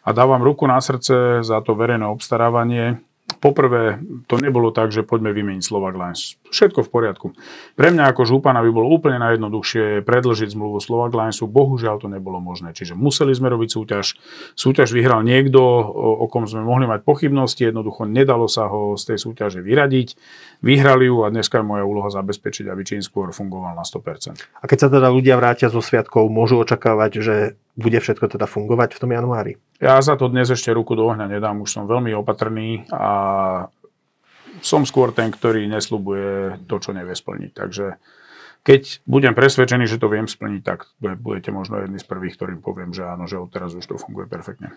a 0.05 0.09
dávam 0.15 0.41
ruku 0.41 0.65
na 0.69 0.79
srdce 0.79 1.43
za 1.43 1.59
to 1.61 1.75
verejné 1.75 2.07
obstarávanie 2.07 3.03
Poprvé, 3.25 4.05
to 4.29 4.37
nebolo 4.37 4.69
tak, 4.69 4.93
že 4.93 5.01
poďme 5.01 5.33
vymeniť 5.33 5.65
Slovak 5.65 5.97
Lines. 5.97 6.37
Všetko 6.53 6.85
v 6.85 6.93
poriadku. 6.93 7.27
Pre 7.73 7.89
mňa 7.89 8.13
ako 8.13 8.29
župana 8.29 8.61
by 8.61 8.69
bolo 8.69 8.93
úplne 8.93 9.17
najjednoduchšie 9.17 10.05
predlžiť 10.05 10.53
zmluvu 10.53 10.77
Slovak 10.77 11.17
Linesu. 11.17 11.49
Bohužiaľ 11.49 12.05
to 12.05 12.13
nebolo 12.13 12.37
možné. 12.37 12.77
Čiže 12.77 12.93
museli 12.93 13.33
sme 13.33 13.49
robiť 13.49 13.69
súťaž. 13.81 14.21
Súťaž 14.53 14.93
vyhral 14.93 15.25
niekto, 15.25 15.57
o, 15.57 16.29
kom 16.29 16.45
sme 16.45 16.69
mohli 16.69 16.85
mať 16.85 17.01
pochybnosti. 17.01 17.65
Jednoducho 17.65 18.05
nedalo 18.05 18.45
sa 18.45 18.69
ho 18.69 18.93
z 19.01 19.17
tej 19.17 19.19
súťaže 19.25 19.65
vyradiť. 19.65 20.21
Vyhrali 20.61 21.09
ju 21.09 21.25
a 21.25 21.33
dneska 21.33 21.61
je 21.61 21.69
moja 21.69 21.85
úloha 21.89 22.13
zabezpečiť, 22.13 22.69
aby 22.69 22.85
čím 22.85 23.01
skôr 23.01 23.33
fungoval 23.33 23.73
na 23.73 23.89
100%. 23.89 24.37
A 24.61 24.65
keď 24.69 24.79
sa 24.85 24.89
teda 24.93 25.09
ľudia 25.09 25.41
vrátia 25.41 25.73
zo 25.73 25.81
sviatkov, 25.81 26.29
môžu 26.29 26.61
očakávať, 26.61 27.13
že 27.25 27.37
bude 27.75 27.99
všetko 27.99 28.31
teda 28.31 28.47
fungovať 28.47 28.95
v 28.95 29.01
tom 29.03 29.11
januári? 29.11 29.59
Ja 29.83 29.99
za 29.99 30.15
to 30.15 30.31
dnes 30.31 30.51
ešte 30.51 30.71
ruku 30.71 30.95
do 30.95 31.11
ohňa 31.11 31.27
nedám, 31.27 31.63
už 31.63 31.71
som 31.75 31.91
veľmi 31.91 32.15
opatrný 32.15 32.87
a 32.95 33.11
som 34.63 34.87
skôr 34.87 35.11
ten, 35.11 35.35
ktorý 35.35 35.67
neslubuje 35.67 36.63
to, 36.71 36.77
čo 36.79 36.95
nevie 36.95 37.13
splniť. 37.13 37.51
Takže 37.51 37.87
keď 38.65 39.05
budem 39.05 39.37
presvedčený, 39.37 39.85
že 39.85 40.01
to 40.01 40.09
viem 40.09 40.25
splniť, 40.25 40.63
tak 40.65 40.89
budete 41.01 41.53
možno 41.53 41.83
jedni 41.85 42.01
z 42.01 42.07
prvých, 42.09 42.39
ktorým 42.41 42.61
poviem, 42.65 42.97
že 42.97 43.05
áno, 43.05 43.29
že 43.29 43.37
odteraz 43.37 43.77
už 43.77 43.85
to 43.85 44.01
funguje 44.01 44.25
perfektne. 44.25 44.73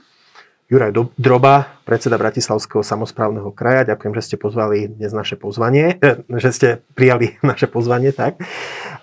Juraj 0.67 0.91
Droba, 1.15 1.79
predseda 1.87 2.19
Bratislavského 2.19 2.83
samozprávneho 2.83 3.55
kraja. 3.55 3.95
Ďakujem, 3.95 4.13
že 4.19 4.25
ste 4.27 4.35
pozvali 4.35 4.91
dnes 4.91 5.15
naše 5.15 5.39
pozvanie, 5.39 5.95
že 6.43 6.49
ste 6.51 6.67
prijali 6.91 7.39
naše 7.47 7.71
pozvanie, 7.71 8.11
tak. 8.11 8.43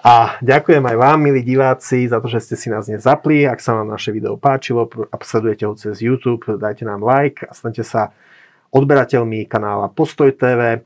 A 0.05 0.37
ďakujem 0.45 0.85
aj 0.85 0.97
vám, 1.01 1.17
milí 1.17 1.41
diváci, 1.41 2.05
za 2.05 2.21
to, 2.21 2.29
že 2.29 2.45
ste 2.45 2.61
si 2.61 2.69
nás 2.69 2.85
dnes 2.85 3.01
zapli. 3.01 3.49
Ak 3.49 3.65
sa 3.65 3.73
vám 3.73 3.89
naše 3.89 4.13
video 4.13 4.37
páčilo 4.37 4.85
a 5.09 5.17
sledujete 5.17 5.65
ho 5.65 5.73
cez 5.73 6.05
YouTube, 6.05 6.45
dajte 6.61 6.85
nám 6.85 7.01
like 7.01 7.41
a 7.49 7.57
stante 7.57 7.81
sa 7.81 8.13
odberateľmi 8.69 9.49
kanála 9.49 9.89
Postoj 9.97 10.29
TV 10.37 10.85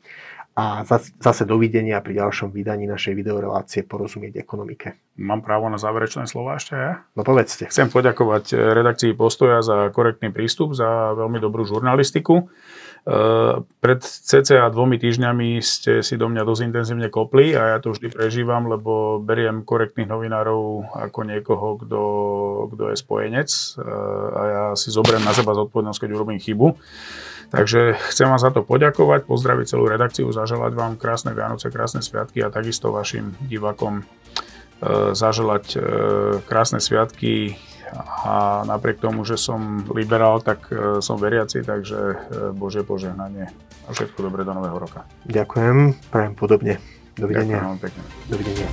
a 0.54 0.87
zase 1.18 1.42
dovidenia 1.50 1.98
pri 1.98 2.22
ďalšom 2.22 2.54
vydaní 2.54 2.87
našej 2.87 3.18
videorelácie 3.18 3.83
Porozumieť 3.90 4.38
ekonomike. 4.38 4.94
Mám 5.18 5.42
právo 5.42 5.66
na 5.66 5.83
záverečné 5.83 6.31
slova 6.31 6.54
ešte 6.54 6.78
ja? 6.78 7.02
No 7.18 7.26
povedzte. 7.26 7.66
Chcem 7.66 7.90
poďakovať 7.90 8.54
eh, 8.54 8.70
redakcii 8.70 9.18
Postoja 9.18 9.66
za 9.66 9.90
korektný 9.90 10.31
prístup, 10.31 10.78
za 10.78 11.18
veľmi 11.18 11.42
dobrú 11.42 11.66
žurnalistiku. 11.66 12.46
Eh, 13.09 13.57
pred 13.81 14.05
cca 14.05 14.68
dvomi 14.68 15.01
týždňami 15.01 15.64
ste 15.64 16.05
si 16.05 16.21
do 16.21 16.29
mňa 16.29 16.44
dosť 16.44 16.62
intenzívne 16.68 17.09
kopli 17.09 17.57
a 17.57 17.73
ja 17.73 17.79
to 17.81 17.97
vždy 17.97 18.12
prežívam, 18.12 18.68
lebo 18.68 19.16
beriem 19.16 19.64
korektných 19.64 20.12
novinárov 20.12 20.92
ako 20.92 21.21
niekoho, 21.25 21.81
kto, 21.81 22.03
kto 22.77 22.83
je 22.92 22.97
spojenec 23.01 23.49
eh, 23.49 23.83
a 24.37 24.42
ja 24.44 24.64
si 24.77 24.92
zoberiem 24.92 25.25
na 25.25 25.33
seba 25.33 25.57
zodpovednosť, 25.57 26.05
keď 26.05 26.11
urobím 26.12 26.37
chybu. 26.37 26.77
Takže 27.49 27.97
chcem 28.12 28.29
vám 28.29 28.44
za 28.44 28.53
to 28.53 28.61
poďakovať, 28.61 29.25
pozdraviť 29.25 29.73
celú 29.73 29.88
redakciu, 29.88 30.29
zaželať 30.29 30.77
vám 30.77 31.01
krásne 31.01 31.33
Vianoce, 31.33 31.73
krásne 31.73 32.05
sviatky 32.05 32.44
a 32.44 32.53
takisto 32.53 32.92
vašim 32.92 33.33
divákom 33.40 34.05
e, 34.05 35.16
zaželať 35.16 35.64
e, 35.73 35.79
krásne 36.44 36.77
sviatky 36.77 37.57
a 38.24 38.62
napriek 38.68 39.01
tomu, 39.01 39.24
že 39.24 39.40
som 39.40 39.85
liberál, 39.92 40.40
tak 40.44 40.68
e, 40.68 41.01
som 41.01 41.16
veriaci, 41.16 41.64
takže 41.64 41.98
Bože 42.55 42.85
požehnanie 42.85 43.48
a 43.87 43.88
všetko 43.90 44.20
dobré 44.20 44.44
do 44.44 44.53
nového 44.53 44.77
roka. 44.77 45.09
Ďakujem, 45.24 45.96
prajem 46.12 46.35
podobne. 46.37 46.74
Dovidenia. 47.18 47.59
Ďakujem 47.59 47.81
pekne. 47.83 48.03
Dovidenia. 48.31 48.68